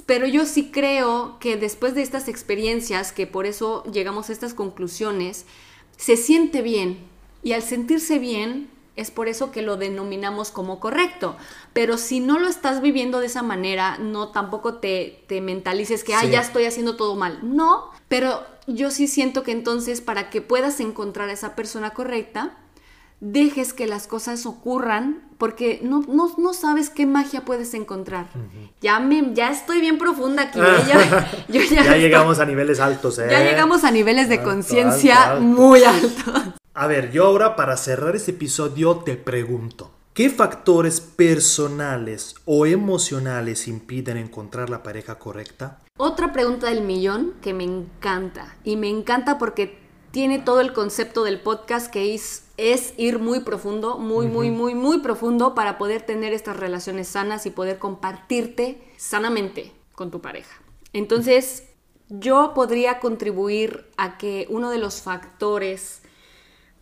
pero 0.07 0.27
yo 0.29 0.47
sí 0.47 0.71
creo 0.71 1.39
que 1.41 1.57
después 1.57 1.97
de 1.97 2.03
estas 2.03 2.29
experiencias, 2.29 3.11
que 3.11 3.27
por 3.27 3.45
eso 3.45 3.83
llegamos 3.91 4.31
a 4.31 4.33
estas 4.33 4.55
conclusiones, 4.55 5.47
se 5.97 6.17
siente 6.17 6.63
bien. 6.63 6.99
Y 7.43 7.53
al 7.53 7.63
sentirse 7.63 8.19
bien, 8.19 8.71
es 8.99 9.11
por 9.11 9.29
eso 9.29 9.53
que 9.53 9.63
lo 9.63 9.77
denominamos 9.77 10.51
como 10.51 10.81
correcto. 10.81 11.37
Pero 11.73 11.97
si 11.99 12.21
no 12.21 12.39
lo 12.39 12.49
estás 12.49 12.83
viviendo 12.83 13.21
de 13.21 13.27
esa 13.27 13.43
manera, 13.43 13.97
no 13.99 14.29
tampoco 14.29 14.75
te, 14.75 15.23
te 15.29 15.41
mentalices 15.41 16.03
que, 16.05 16.15
ah, 16.15 16.25
ya 16.25 16.41
estoy 16.41 16.65
haciendo 16.65 16.97
todo 16.97 17.15
mal. 17.15 17.39
No, 17.43 17.91
pero 18.09 18.45
yo 18.67 18.91
sí 18.91 19.07
siento 19.07 19.43
que 19.45 19.53
entonces 19.53 20.01
para 20.01 20.31
que 20.31 20.43
puedas 20.43 20.81
encontrar 20.81 21.29
a 21.29 21.33
esa 21.33 21.55
persona 21.55 21.91
correcta, 21.91 22.57
dejes 23.21 23.73
que 23.73 23.87
las 23.87 24.07
cosas 24.07 24.47
ocurran 24.47 25.23
porque 25.39 25.81
no, 25.83 26.05
no, 26.09 26.53
sabes 26.53 26.91
qué 26.91 27.07
magia 27.07 27.45
puedes 27.45 27.73
encontrar. 27.75 28.27
ya, 28.81 28.99
me, 28.99 29.33
ya 29.35 29.51
estoy 29.51 29.81
bien 29.81 29.99
profunda 29.99 30.43
aquí. 30.45 30.59
¿eh? 30.59 31.47
ya, 31.49 31.97
llegamos 31.97 32.41
a 32.41 32.45
niveles 32.45 32.81
altos. 32.81 33.19
¿eh? 33.21 33.29
Ya 33.31 33.45
llegamos 33.45 33.85
a 33.85 33.93
niveles 33.93 34.29
de 34.29 34.43
conciencia 34.43 35.37
muy 35.37 35.85
altos. 35.85 36.55
A 36.81 36.87
ver, 36.87 37.11
yo 37.11 37.25
ahora 37.25 37.57
para 37.57 37.77
cerrar 37.77 38.15
este 38.15 38.31
episodio 38.31 38.99
te 38.99 39.17
pregunto, 39.17 39.91
¿qué 40.15 40.31
factores 40.31 41.01
personales 41.01 42.37
o 42.45 42.67
emocionales 42.67 43.67
impiden 43.67 44.17
encontrar 44.17 44.71
la 44.71 44.85
pareja 44.85 45.19
correcta? 45.19 45.81
Otra 45.97 46.33
pregunta 46.33 46.69
del 46.69 46.83
millón 46.83 47.35
que 47.43 47.53
me 47.53 47.65
encanta 47.65 48.57
y 48.63 48.77
me 48.77 48.89
encanta 48.89 49.39
porque 49.39 49.77
tiene 50.13 50.39
todo 50.39 50.61
el 50.61 50.73
concepto 50.73 51.25
del 51.25 51.41
podcast 51.41 51.91
que 51.91 52.15
es, 52.15 52.45
es 52.57 52.95
ir 52.97 53.19
muy 53.19 53.41
profundo, 53.41 53.99
muy, 53.99 54.29
muy, 54.29 54.53
muy, 54.53 54.77
muy 54.77 55.01
profundo 55.01 55.57
para 55.57 55.79
poder 55.79 56.03
tener 56.03 56.33
estas 56.33 56.57
relaciones 56.57 57.09
sanas 57.09 57.45
y 57.47 57.51
poder 57.51 57.81
compartirte 57.81 58.81
sanamente 58.97 59.73
con 59.97 60.13
tu 60.13 60.21
pareja. 60.21 60.63
Entonces, 60.93 61.65
yo 62.09 62.53
podría 62.55 63.01
contribuir 63.01 63.91
a 63.97 64.17
que 64.17 64.47
uno 64.49 64.71
de 64.71 64.79
los 64.79 65.03
factores 65.03 66.03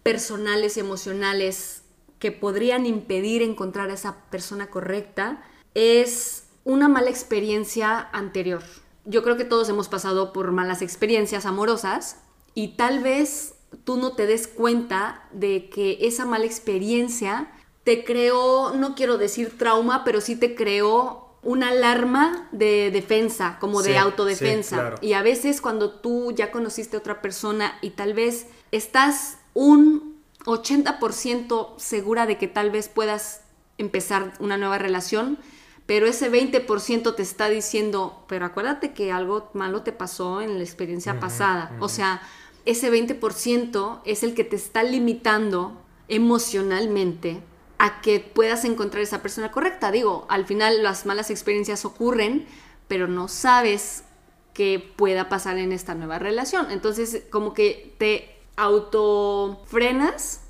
personales 0.07 0.77
y 0.77 0.81
emocionales 0.81 1.83
que 2.21 2.31
podrían 2.31 2.87
impedir 2.87 3.43
encontrar 3.43 3.91
a 3.91 3.95
esa 3.95 4.31
persona 4.31 4.69
correcta 4.69 5.43
es 5.75 6.45
una 6.63 6.87
mala 6.87 7.11
experiencia 7.11 8.09
anterior. 8.13 8.63
Yo 9.05 9.25
creo 9.25 9.37
que 9.37 9.45
todos 9.45 9.69
hemos 9.69 9.89
pasado 9.89 10.33
por 10.33 10.53
malas 10.53 10.81
experiencias 10.81 11.45
amorosas 11.45 12.19
y 12.55 12.77
tal 12.77 13.03
vez 13.03 13.55
tú 13.83 13.97
no 13.97 14.13
te 14.13 14.29
des 14.29 14.47
cuenta 14.47 15.29
de 15.33 15.69
que 15.71 15.99
esa 16.03 16.25
mala 16.25 16.45
experiencia 16.45 17.51
te 17.83 18.05
creó, 18.05 18.75
no 18.77 18.95
quiero 18.95 19.19
decir 19.19 19.59
trauma, 19.59 20.05
pero 20.05 20.21
sí 20.21 20.37
te 20.37 20.55
creó 20.55 21.37
una 21.43 21.71
alarma 21.71 22.49
de 22.53 22.93
defensa, 22.93 23.57
como 23.59 23.83
de 23.83 23.99
autodefensa. 23.99 24.95
Y 25.01 25.15
a 25.15 25.23
veces 25.23 25.61
cuando 25.61 25.91
tú 25.91 26.31
ya 26.31 26.53
conociste 26.53 26.97
a 26.97 27.01
otra 27.01 27.21
persona 27.21 27.77
y 27.83 27.91
tal 27.91 28.15
vez 28.15 28.47
estás 28.71 29.39
un 29.57 30.21
80% 30.45 31.79
segura 31.79 32.27
de 32.27 32.37
que 32.37 32.47
tal 32.47 32.71
vez 32.71 32.91
puedas 32.91 33.41
empezar 33.79 34.35
una 34.39 34.59
nueva 34.59 34.77
relación, 34.77 35.39
pero 35.87 36.07
ese 36.07 36.31
20% 36.31 37.15
te 37.15 37.23
está 37.23 37.49
diciendo, 37.49 38.23
pero 38.29 38.45
acuérdate 38.45 38.93
que 38.93 39.13
algo 39.13 39.51
malo 39.55 39.83
te 39.83 39.93
pasó 39.93 40.43
en 40.43 40.59
la 40.59 40.65
experiencia 40.65 41.21
pasada. 41.21 41.75
O 41.81 41.89
sea, 41.89 42.21
ese 42.67 42.93
20% 42.93 44.03
es 44.05 44.23
el 44.23 44.35
que 44.35 44.45
te 44.45 44.57
está 44.57 44.83
limitando 44.83 45.81
emocionalmente 46.09 47.41
a 47.79 48.03
que 48.03 48.21
puedas 48.21 48.65
encontrar 48.67 49.03
esa 49.03 49.23
persona 49.23 49.51
correcta. 49.53 49.91
Digo, 49.91 50.27
al 50.29 50.45
final 50.45 50.83
las 50.83 51.07
malas 51.07 51.31
experiencias 51.31 51.87
ocurren, 51.87 52.47
pero 52.89 53.09
no 53.09 53.29
sabes 53.29 54.05
qué 54.53 54.93
pueda 54.97 55.29
pasar 55.31 55.57
en 55.57 55.73
esta 55.73 55.95
nueva 55.95 56.19
relación. 56.19 56.71
Entonces, 56.71 57.23
como 57.31 57.55
que 57.55 57.95
te 57.99 58.36
autofrenas 58.57 60.43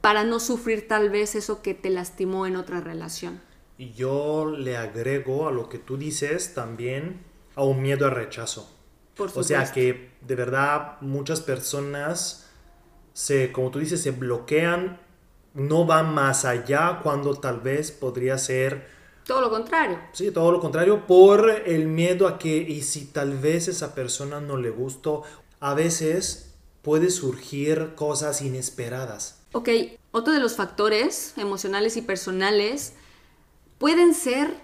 para 0.00 0.24
no 0.24 0.40
sufrir 0.40 0.86
tal 0.88 1.10
vez 1.10 1.34
eso 1.34 1.62
que 1.62 1.74
te 1.74 1.90
lastimó 1.90 2.46
en 2.46 2.56
otra 2.56 2.80
relación. 2.80 3.40
Y 3.76 3.92
yo 3.92 4.46
le 4.46 4.76
agrego 4.76 5.48
a 5.48 5.52
lo 5.52 5.68
que 5.68 5.78
tú 5.78 5.96
dices 5.96 6.54
también 6.54 7.22
a 7.54 7.62
un 7.62 7.80
miedo 7.82 8.06
al 8.06 8.12
rechazo. 8.12 8.70
o 9.18 9.42
sea 9.42 9.70
que 9.72 10.12
de 10.20 10.34
verdad 10.34 11.00
muchas 11.00 11.40
personas 11.40 12.48
se, 13.12 13.50
como 13.50 13.70
tú 13.70 13.78
dices, 13.80 14.00
se 14.02 14.12
bloquean 14.12 15.00
no 15.54 15.86
va 15.86 16.02
más 16.02 16.44
allá 16.44 17.00
cuando 17.02 17.34
tal 17.34 17.60
vez 17.60 17.90
podría 17.90 18.38
ser... 18.38 18.86
Todo 19.24 19.40
lo 19.42 19.50
contrario. 19.50 19.98
Sí, 20.12 20.30
todo 20.30 20.52
lo 20.52 20.60
contrario 20.60 21.06
por 21.06 21.50
el 21.50 21.86
miedo 21.86 22.26
a 22.26 22.38
que, 22.38 22.56
y 22.56 22.82
si 22.82 23.06
tal 23.06 23.36
vez 23.36 23.68
esa 23.68 23.94
persona 23.94 24.40
no 24.40 24.56
le 24.56 24.70
gustó, 24.70 25.22
a 25.60 25.74
veces 25.74 26.47
puede 26.82 27.10
surgir 27.10 27.94
cosas 27.94 28.42
inesperadas. 28.42 29.40
Ok, 29.52 29.68
otro 30.10 30.32
de 30.32 30.40
los 30.40 30.56
factores 30.56 31.34
emocionales 31.36 31.96
y 31.96 32.02
personales 32.02 32.94
pueden 33.78 34.14
ser, 34.14 34.54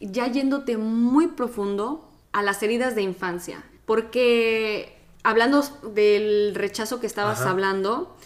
ya 0.00 0.26
yéndote 0.26 0.76
muy 0.76 1.28
profundo, 1.28 2.08
a 2.32 2.42
las 2.42 2.62
heridas 2.62 2.94
de 2.94 3.02
infancia. 3.02 3.64
Porque 3.84 4.96
hablando 5.22 5.62
del 5.94 6.54
rechazo 6.54 7.00
que 7.00 7.06
estabas 7.06 7.42
hablando, 7.42 8.16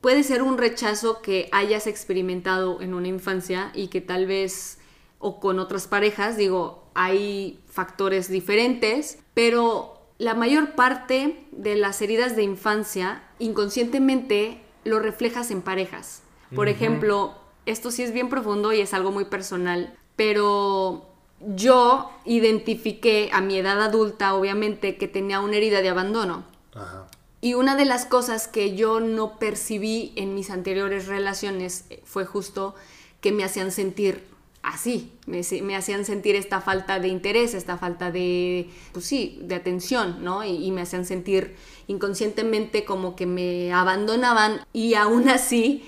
puede 0.00 0.22
ser 0.22 0.42
un 0.42 0.56
rechazo 0.56 1.20
que 1.20 1.48
hayas 1.52 1.86
experimentado 1.86 2.80
en 2.80 2.94
una 2.94 3.08
infancia 3.08 3.70
y 3.74 3.88
que 3.88 4.00
tal 4.00 4.26
vez 4.26 4.78
o 5.18 5.38
con 5.38 5.58
otras 5.58 5.86
parejas, 5.86 6.36
digo, 6.38 6.90
hay 6.94 7.60
factores 7.68 8.30
diferentes, 8.30 9.18
pero 9.34 9.99
la 10.20 10.34
mayor 10.34 10.72
parte 10.72 11.46
de 11.50 11.76
las 11.76 12.02
heridas 12.02 12.36
de 12.36 12.42
infancia 12.42 13.22
inconscientemente 13.38 14.60
lo 14.84 14.98
reflejas 14.98 15.50
en 15.50 15.62
parejas. 15.62 16.22
Por 16.54 16.68
ejemplo, 16.68 17.34
esto 17.64 17.90
sí 17.90 18.02
es 18.02 18.12
bien 18.12 18.28
profundo 18.28 18.74
y 18.74 18.82
es 18.82 18.92
algo 18.92 19.12
muy 19.12 19.24
personal, 19.24 19.96
pero 20.16 21.06
yo 21.40 22.10
identifiqué 22.26 23.30
a 23.32 23.40
mi 23.40 23.56
edad 23.56 23.80
adulta, 23.80 24.34
obviamente, 24.34 24.98
que 24.98 25.08
tenía 25.08 25.40
una 25.40 25.56
herida 25.56 25.80
de 25.80 25.88
abandono. 25.88 26.44
Ajá. 26.74 27.06
Y 27.40 27.54
una 27.54 27.74
de 27.74 27.86
las 27.86 28.04
cosas 28.04 28.46
que 28.46 28.76
yo 28.76 29.00
no 29.00 29.38
percibí 29.38 30.12
en 30.16 30.34
mis 30.34 30.50
anteriores 30.50 31.06
relaciones 31.06 31.86
eh, 31.88 32.02
fue 32.04 32.26
justo 32.26 32.74
que 33.22 33.32
me 33.32 33.42
hacían 33.42 33.72
sentir 33.72 34.26
así, 34.62 35.12
me, 35.26 35.76
hacían 35.76 36.04
sentir 36.04 36.36
esta 36.36 36.60
falta 36.60 36.98
de 36.98 37.08
interés, 37.08 37.54
esta 37.54 37.78
falta 37.78 38.10
de, 38.10 38.68
pues 38.92 39.06
sí, 39.06 39.38
de 39.42 39.54
atención, 39.54 40.22
¿no? 40.22 40.44
Y, 40.44 40.64
y 40.64 40.70
me 40.70 40.82
hacían 40.82 41.04
sentir 41.04 41.56
inconscientemente 41.86 42.84
como 42.84 43.16
que 43.16 43.26
me 43.26 43.72
abandonaban 43.72 44.60
y 44.72 44.94
aún 44.94 45.28
así, 45.28 45.84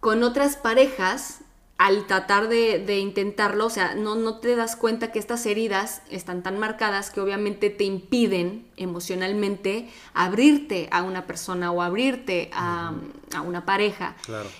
con 0.00 0.22
otras 0.22 0.56
parejas, 0.56 1.40
al 1.80 2.06
tratar 2.06 2.50
de, 2.50 2.98
intentarlo, 2.98 3.64
o 3.64 3.70
sea, 3.70 3.94
no, 3.94 4.14
no 4.14 4.38
te 4.38 4.54
das 4.54 4.76
cuenta 4.76 5.12
que 5.12 5.18
estas 5.18 5.46
heridas 5.46 6.02
están 6.10 6.42
tan 6.42 6.58
marcadas 6.58 7.08
que 7.08 7.22
obviamente 7.22 7.70
te 7.70 7.84
impiden 7.84 8.66
emocionalmente 8.76 9.88
abrirte 10.12 10.90
a 10.92 11.02
una 11.02 11.26
persona 11.26 11.72
o 11.72 11.80
abrirte 11.80 12.50
a, 12.52 12.92
una 13.46 13.64
pareja. 13.64 14.14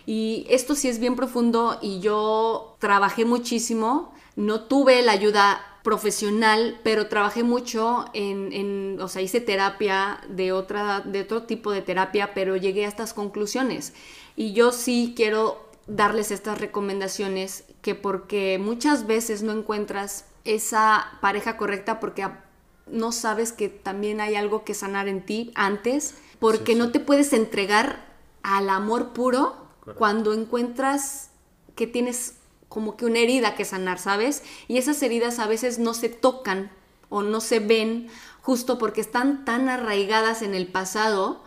Y 0.06 0.46
esto 0.48 0.74
sí 0.74 0.88
es 0.88 0.98
bien 0.98 1.14
profundo 1.14 1.78
y 1.82 2.00
yo 2.00 2.76
trabajé 2.78 3.26
muchísimo, 3.26 4.14
no 4.34 4.62
tuve 4.62 5.02
la 5.02 5.12
ayuda 5.12 5.60
profesional, 5.82 6.80
pero 6.82 7.08
trabajé 7.08 7.42
mucho 7.42 8.06
en, 8.14 8.50
en, 8.54 8.98
o 8.98 9.08
sea, 9.08 9.20
hice 9.20 9.42
terapia 9.42 10.22
de, 10.30 10.52
otra, 10.52 11.00
de 11.00 11.20
otro 11.20 11.42
tipo 11.42 11.70
de 11.70 11.82
terapia, 11.82 12.32
pero 12.32 12.56
llegué 12.56 12.86
a 12.86 12.88
estas 12.88 13.12
conclusiones. 13.12 13.92
Y 14.36 14.54
yo 14.54 14.72
sí 14.72 15.12
quiero 15.14 15.69
darles 15.90 16.30
estas 16.30 16.58
recomendaciones 16.58 17.64
que 17.82 17.94
porque 17.94 18.58
muchas 18.58 19.06
veces 19.06 19.42
no 19.42 19.52
encuentras 19.52 20.24
esa 20.44 21.18
pareja 21.20 21.56
correcta 21.56 22.00
porque 22.00 22.26
no 22.86 23.12
sabes 23.12 23.52
que 23.52 23.68
también 23.68 24.20
hay 24.20 24.36
algo 24.36 24.64
que 24.64 24.74
sanar 24.74 25.08
en 25.08 25.24
ti 25.24 25.52
antes, 25.54 26.14
porque 26.38 26.74
no 26.74 26.90
te 26.90 27.00
puedes 27.00 27.32
entregar 27.32 28.06
al 28.42 28.70
amor 28.70 29.12
puro 29.12 29.56
cuando 29.96 30.32
encuentras 30.32 31.30
que 31.74 31.86
tienes 31.86 32.36
como 32.68 32.96
que 32.96 33.04
una 33.04 33.18
herida 33.18 33.56
que 33.56 33.64
sanar, 33.64 33.98
¿sabes? 33.98 34.42
Y 34.68 34.78
esas 34.78 35.02
heridas 35.02 35.38
a 35.38 35.46
veces 35.46 35.78
no 35.78 35.92
se 35.92 36.08
tocan 36.08 36.70
o 37.08 37.22
no 37.22 37.40
se 37.40 37.58
ven 37.58 38.08
justo 38.42 38.78
porque 38.78 39.00
están 39.00 39.44
tan 39.44 39.68
arraigadas 39.68 40.42
en 40.42 40.54
el 40.54 40.68
pasado 40.68 41.42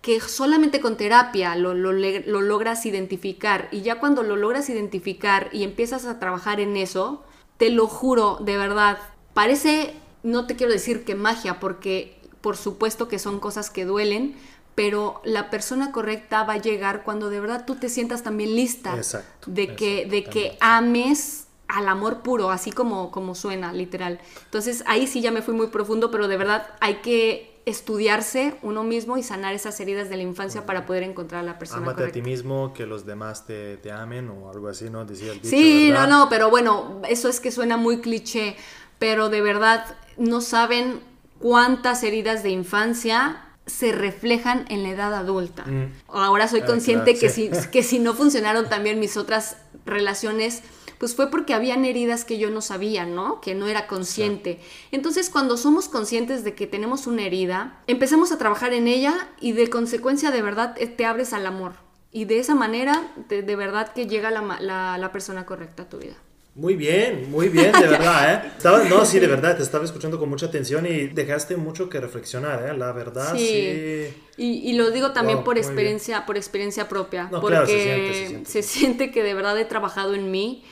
que 0.00 0.20
solamente 0.20 0.80
con 0.80 0.96
terapia 0.96 1.54
lo, 1.56 1.74
logras 1.74 2.86
identificar 2.86 3.68
y 3.70 3.82
ya 3.82 4.00
cuando 4.00 4.22
lo 4.22 4.36
logras 4.36 4.70
identificar 4.70 5.50
y 5.52 5.62
empiezas 5.62 6.06
a 6.06 6.18
trabajar 6.18 6.60
en 6.60 6.76
eso, 6.76 7.22
te 7.58 7.70
lo 7.70 7.86
juro, 7.86 8.38
de 8.40 8.56
verdad, 8.56 8.98
parece, 9.34 9.94
no 10.22 10.46
te 10.46 10.56
quiero 10.56 10.72
decir 10.72 11.04
que 11.04 11.14
magia, 11.14 11.60
porque 11.60 12.18
por 12.40 12.56
supuesto 12.56 13.08
que 13.08 13.18
son 13.18 13.40
cosas 13.40 13.68
que 13.68 13.84
duelen, 13.84 14.34
pero 14.74 15.20
la 15.24 15.50
persona 15.50 15.92
correcta 15.92 16.44
va 16.44 16.54
a 16.54 16.58
llegar 16.58 17.02
cuando 17.02 17.28
de 17.28 17.40
verdad 17.40 17.66
tú 17.66 17.74
te 17.76 17.90
sientas 17.90 18.22
también 18.22 18.56
lista 18.56 18.98
de 19.46 19.76
que, 19.76 20.06
de 20.06 20.24
que 20.24 20.56
ames 20.60 21.48
al 21.68 21.88
amor 21.88 22.22
puro, 22.22 22.50
así 22.50 22.72
como, 22.72 23.10
como 23.10 23.34
suena, 23.34 23.74
literal. 23.74 24.18
Entonces 24.44 24.82
ahí 24.86 25.06
sí 25.06 25.20
ya 25.20 25.30
me 25.30 25.42
fui 25.42 25.54
muy 25.54 25.66
profundo, 25.66 26.10
pero 26.10 26.28
de 26.28 26.38
verdad 26.38 26.68
hay 26.80 26.96
que 26.96 27.59
estudiarse 27.66 28.54
uno 28.62 28.84
mismo 28.84 29.16
y 29.16 29.22
sanar 29.22 29.54
esas 29.54 29.78
heridas 29.80 30.08
de 30.08 30.16
la 30.16 30.22
infancia 30.22 30.66
para 30.66 30.86
poder 30.86 31.02
encontrar 31.02 31.40
a 31.40 31.44
la 31.44 31.58
persona 31.58 31.82
Amate 31.82 32.04
a 32.04 32.12
ti 32.12 32.22
mismo, 32.22 32.72
que 32.72 32.86
los 32.86 33.04
demás 33.06 33.46
te, 33.46 33.78
amen 33.92 34.28
o 34.30 34.50
algo 34.50 34.68
así, 34.68 34.88
¿no? 34.90 35.04
Decía 35.04 35.32
el 35.32 35.40
dicho, 35.40 35.48
Sí, 35.48 35.90
no, 35.92 36.06
no, 36.06 36.28
pero 36.28 36.50
bueno, 36.50 37.00
eso 37.08 37.28
es 37.28 37.40
que 37.40 37.50
suena 37.50 37.76
muy 37.76 38.00
cliché, 38.00 38.56
pero 38.98 39.28
de 39.28 39.42
verdad 39.42 39.96
no 40.16 40.40
saben 40.40 41.00
cuántas 41.38 42.02
heridas 42.02 42.42
de 42.42 42.50
infancia 42.50 43.44
se 43.66 43.92
reflejan 43.92 44.64
en 44.68 44.82
la 44.82 44.90
edad 44.90 45.14
adulta. 45.14 45.64
Mm. 45.64 45.92
Ahora 46.08 46.48
soy 46.48 46.60
ah, 46.60 46.66
consciente 46.66 47.16
que, 47.16 47.28
si, 47.28 47.50
que 47.70 47.82
si 47.82 47.98
no 47.98 48.14
funcionaron 48.14 48.68
también 48.68 48.98
mis 48.98 49.16
otras 49.16 49.56
relaciones, 49.86 50.62
pues 51.00 51.14
fue 51.14 51.30
porque 51.30 51.54
habían 51.54 51.86
heridas 51.86 52.26
que 52.26 52.36
yo 52.36 52.50
no 52.50 52.60
sabía, 52.60 53.06
¿no? 53.06 53.40
Que 53.40 53.54
no 53.54 53.66
era 53.66 53.86
consciente. 53.86 54.60
Entonces, 54.92 55.30
cuando 55.30 55.56
somos 55.56 55.88
conscientes 55.88 56.44
de 56.44 56.54
que 56.54 56.66
tenemos 56.66 57.06
una 57.06 57.22
herida, 57.22 57.80
empezamos 57.86 58.32
a 58.32 58.38
trabajar 58.38 58.74
en 58.74 58.86
ella 58.86 59.30
y 59.40 59.52
de 59.52 59.70
consecuencia 59.70 60.30
de 60.30 60.42
verdad 60.42 60.74
eh, 60.78 60.86
te 60.86 61.06
abres 61.06 61.32
al 61.32 61.46
amor. 61.46 61.72
Y 62.12 62.26
de 62.26 62.38
esa 62.38 62.54
manera, 62.54 63.14
de, 63.30 63.56
verdad 63.56 63.94
que 63.94 64.08
llega 64.08 64.30
la, 64.30 64.98
la, 64.98 65.10
persona 65.10 65.46
correcta 65.46 65.84
a 65.84 65.88
tu 65.88 65.96
vida. 65.96 66.16
Muy 66.54 66.76
bien, 66.76 67.30
muy 67.30 67.48
bien, 67.48 67.72
de 67.72 67.86
verdad, 67.86 68.52
¿eh? 68.62 68.88
no, 68.90 69.06
sí, 69.06 69.20
de 69.20 69.26
verdad, 69.26 69.56
te 69.56 69.62
estaba 69.62 69.86
escuchando 69.86 70.18
con 70.18 70.28
mucha 70.28 70.46
atención 70.46 70.84
y 70.84 71.06
dejaste 71.06 71.56
mucho 71.56 71.88
que 71.88 71.98
reflexionar, 71.98 72.68
¿eh? 72.68 72.76
La 72.76 72.92
verdad, 72.92 73.34
sí. 73.38 74.12
Y, 74.36 74.72
lo 74.74 74.90
digo 74.90 75.12
también 75.12 75.44
por 75.44 75.56
experiencia, 75.56 76.26
por 76.26 76.36
experiencia 76.36 76.90
propia, 76.90 77.30
porque 77.30 77.66
se, 77.66 78.26
siente, 78.26 78.50
se 78.50 78.62
siente 78.62 79.10
que 79.10 79.22
de 79.22 79.32
verdad 79.32 79.58
he 79.58 79.64
trabajado 79.64 80.14
en 80.14 80.30
mí 80.30 80.62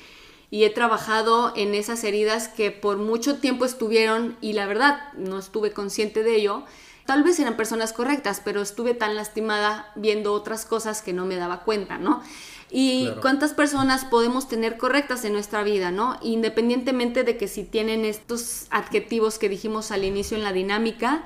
y 0.50 0.64
he 0.64 0.70
trabajado 0.70 1.52
en 1.56 1.74
esas 1.74 2.04
heridas 2.04 2.48
que 2.48 2.70
por 2.70 2.96
mucho 2.96 3.38
tiempo 3.38 3.64
estuvieron 3.64 4.36
y 4.40 4.54
la 4.54 4.66
verdad 4.66 5.12
no 5.14 5.38
estuve 5.38 5.72
consciente 5.72 6.22
de 6.22 6.36
ello. 6.36 6.64
Tal 7.04 7.22
vez 7.22 7.38
eran 7.38 7.56
personas 7.56 7.92
correctas, 7.92 8.40
pero 8.44 8.60
estuve 8.60 8.94
tan 8.94 9.14
lastimada 9.16 9.90
viendo 9.94 10.32
otras 10.32 10.64
cosas 10.64 11.02
que 11.02 11.12
no 11.12 11.26
me 11.26 11.36
daba 11.36 11.64
cuenta, 11.64 11.98
¿no? 11.98 12.22
Y 12.70 13.10
cuántas 13.22 13.54
personas 13.54 14.04
podemos 14.04 14.46
tener 14.46 14.76
correctas 14.76 15.24
en 15.24 15.32
nuestra 15.32 15.62
vida, 15.62 15.90
¿no? 15.90 16.18
Independientemente 16.22 17.24
de 17.24 17.38
que 17.38 17.48
si 17.48 17.64
tienen 17.64 18.04
estos 18.04 18.66
adjetivos 18.70 19.38
que 19.38 19.48
dijimos 19.48 19.90
al 19.90 20.04
inicio 20.04 20.36
en 20.36 20.44
la 20.44 20.52
dinámica, 20.52 21.24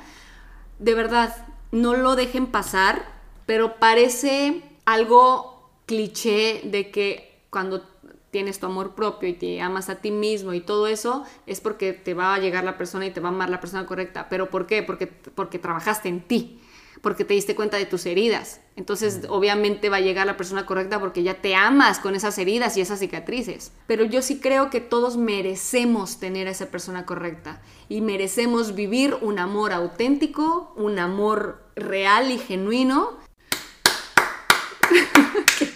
de 0.79 0.95
verdad, 0.95 1.47
no 1.73 1.95
lo 1.95 2.15
dejen 2.15 2.47
pasar, 2.47 3.05
pero 3.47 3.81
parece 3.81 4.63
algo 4.85 5.69
cliché 5.87 6.61
de 6.65 6.93
que 6.93 7.41
cuando 7.51 7.92
tienes 8.33 8.59
tu 8.59 8.67
amor 8.67 8.95
propio 8.95 9.29
y 9.29 9.35
te 9.35 9.61
amas 9.61 9.91
a 9.91 9.97
ti 9.97 10.11
mismo 10.11 10.55
y 10.55 10.61
todo 10.63 10.87
eso, 10.87 11.23
es 11.47 11.61
porque 11.61 11.93
te 11.93 12.15
va 12.15 12.35
a 12.35 12.39
llegar 12.39 12.65
la 12.65 12.79
persona 12.79 13.07
y 13.07 13.11
te 13.11 13.21
va 13.21 13.29
a 13.29 13.33
amar 13.33 13.51
la 13.51 13.61
persona 13.61 13.85
correcta. 13.87 14.29
¿Pero 14.31 14.49
por 14.51 14.67
qué? 14.67 14.83
Porque, 14.83 15.07
porque 15.07 15.59
trabajaste 15.59 16.09
en 16.09 16.23
ti, 16.23 16.59
porque 17.03 17.27
te 17.27 17.35
diste 17.35 17.55
cuenta 17.55 17.77
de 17.77 17.85
tus 17.85 18.07
heridas. 18.07 18.63
Entonces, 18.75 19.27
obviamente 19.29 19.91
va 19.91 19.99
a 19.99 20.01
llegar 20.01 20.27
la 20.27 20.39
persona 20.39 20.65
correcta 20.65 20.99
porque 20.99 21.23
ya 21.23 21.43
te 21.43 21.55
amas 21.55 21.99
con 21.99 22.15
esas 22.15 22.39
heridas 22.39 22.75
y 22.79 22.81
esas 22.81 23.01
cicatrices. 23.01 23.73
Pero 23.87 24.07
yo 24.07 24.23
sí 24.23 24.41
creo 24.41 24.71
que 24.71 24.81
todos 24.81 25.19
merecemos 25.19 26.19
tener 26.19 26.49
a 26.49 26.53
esa 26.53 26.71
persona 26.71 27.05
correcta 27.05 27.61
y 27.91 28.01
merecemos 28.01 28.75
vivir 28.75 29.15
un 29.21 29.41
amor 29.41 29.73
auténtico, 29.73 30.73
un 30.75 30.99
amor 30.99 31.63
real 31.77 32.31
y 32.31 32.39
genuino. 32.39 33.11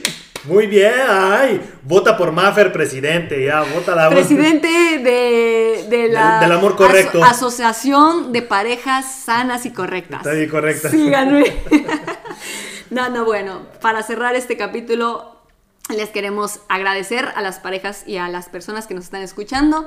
Muy 0.47 0.69
bien, 0.69 0.93
ay, 1.09 1.61
vota 1.83 2.17
por 2.17 2.31
Maffer 2.31 2.73
presidente, 2.73 3.45
ya, 3.45 3.63
vota 3.63 3.97
la 3.97 4.09
Presidente 4.11 4.69
de, 4.69 5.87
de 5.89 6.09
la 6.09 6.39
del, 6.39 6.53
amor 6.53 6.77
correcto. 6.77 7.23
Asociación 7.25 8.33
de 8.33 8.43
Parejas 8.43 9.23
Sanas 9.25 9.67
y 9.67 9.73
Correctas. 9.73 10.21
Está 10.21 10.33
bien 10.33 10.49
correcta. 10.49 10.89
Sí, 10.89 11.11
no, 12.91 13.09
no, 13.09 13.25
bueno, 13.25 13.63
para 13.81 14.05
cerrar 14.05 14.37
este 14.37 14.57
capítulo, 14.57 15.37
les 15.89 16.11
queremos 16.11 16.61
agradecer 16.69 17.33
a 17.35 17.43
las 17.43 17.59
parejas 17.59 18.05
y 18.07 18.19
a 18.19 18.29
las 18.29 18.49
personas 18.49 18.87
que 18.87 18.95
nos 18.95 19.05
están 19.05 19.23
escuchando. 19.23 19.85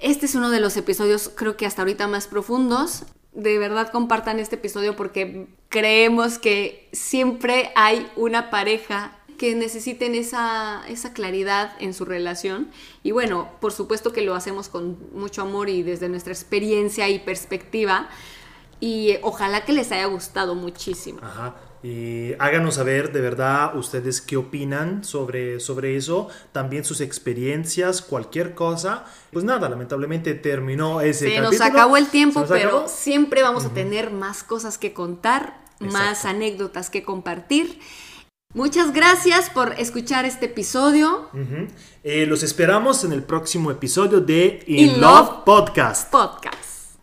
Este 0.00 0.26
es 0.26 0.34
uno 0.34 0.50
de 0.50 0.58
los 0.58 0.76
episodios, 0.76 1.30
creo 1.34 1.56
que 1.56 1.66
hasta 1.66 1.82
ahorita 1.82 2.08
más 2.08 2.26
profundos. 2.26 3.04
De 3.32 3.58
verdad 3.58 3.92
compartan 3.92 4.40
este 4.40 4.56
episodio 4.56 4.96
porque 4.96 5.46
creemos 5.68 6.38
que 6.38 6.88
siempre 6.92 7.70
hay 7.76 8.10
una 8.16 8.50
pareja 8.50 9.17
que 9.38 9.54
necesiten 9.54 10.14
esa, 10.14 10.82
esa 10.88 11.14
claridad 11.14 11.72
en 11.80 11.94
su 11.94 12.04
relación. 12.04 12.68
Y 13.02 13.12
bueno, 13.12 13.48
por 13.60 13.72
supuesto 13.72 14.12
que 14.12 14.20
lo 14.20 14.34
hacemos 14.34 14.68
con 14.68 14.98
mucho 15.14 15.42
amor 15.42 15.70
y 15.70 15.82
desde 15.82 16.08
nuestra 16.08 16.32
experiencia 16.32 17.08
y 17.08 17.20
perspectiva. 17.20 18.08
Y 18.80 19.16
ojalá 19.22 19.64
que 19.64 19.72
les 19.72 19.90
haya 19.92 20.06
gustado 20.06 20.54
muchísimo. 20.54 21.20
Ajá. 21.22 21.54
Y 21.82 22.32
háganos 22.40 22.74
saber 22.74 23.12
de 23.12 23.20
verdad 23.20 23.76
ustedes 23.76 24.20
qué 24.20 24.36
opinan 24.36 25.04
sobre, 25.04 25.60
sobre 25.60 25.96
eso, 25.96 26.28
también 26.50 26.84
sus 26.84 27.00
experiencias, 27.00 28.02
cualquier 28.02 28.54
cosa. 28.54 29.04
Pues 29.32 29.44
nada, 29.44 29.68
lamentablemente 29.68 30.34
terminó 30.34 31.00
ese 31.00 31.30
Se 31.30 31.40
nos 31.40 31.60
acabó 31.60 31.96
el 31.96 32.08
tiempo, 32.08 32.44
pero 32.48 32.88
siempre 32.88 33.42
vamos 33.42 33.64
a 33.64 33.68
tener 33.70 34.10
más 34.10 34.42
cosas 34.42 34.76
que 34.76 34.92
contar, 34.92 35.60
más 35.78 36.24
anécdotas 36.24 36.90
que 36.90 37.04
compartir. 37.04 37.78
Muchas 38.54 38.94
gracias 38.94 39.50
por 39.50 39.74
escuchar 39.78 40.24
este 40.24 40.46
episodio. 40.46 41.28
Eh, 42.02 42.24
los 42.24 42.42
esperamos 42.42 43.04
en 43.04 43.12
el 43.12 43.22
próximo 43.22 43.70
episodio 43.70 44.22
de 44.22 44.64
In, 44.66 45.02
Love, 45.02 45.44
Podcast. 45.44 46.10
Podcast. 46.10 46.96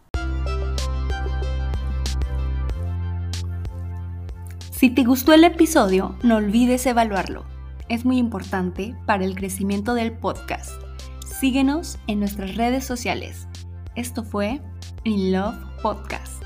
Si 4.71 4.89
te 4.89 5.03
gustó 5.03 5.33
el 5.33 5.43
episodio, 5.43 6.17
no 6.23 6.37
olvides 6.37 6.87
evaluarlo. 6.87 7.45
Es 7.89 8.05
muy 8.05 8.17
importante 8.17 8.95
para 9.05 9.23
el 9.23 9.35
crecimiento 9.35 9.93
del 9.93 10.13
podcast. 10.13 10.71
Síguenos 11.39 11.99
en 12.07 12.21
nuestras 12.21 12.55
redes 12.55 12.85
sociales. 12.85 13.47
Esto 13.95 14.23
fue 14.23 14.61
In 15.03 15.31
Love 15.31 15.57
Podcast. 15.83 16.43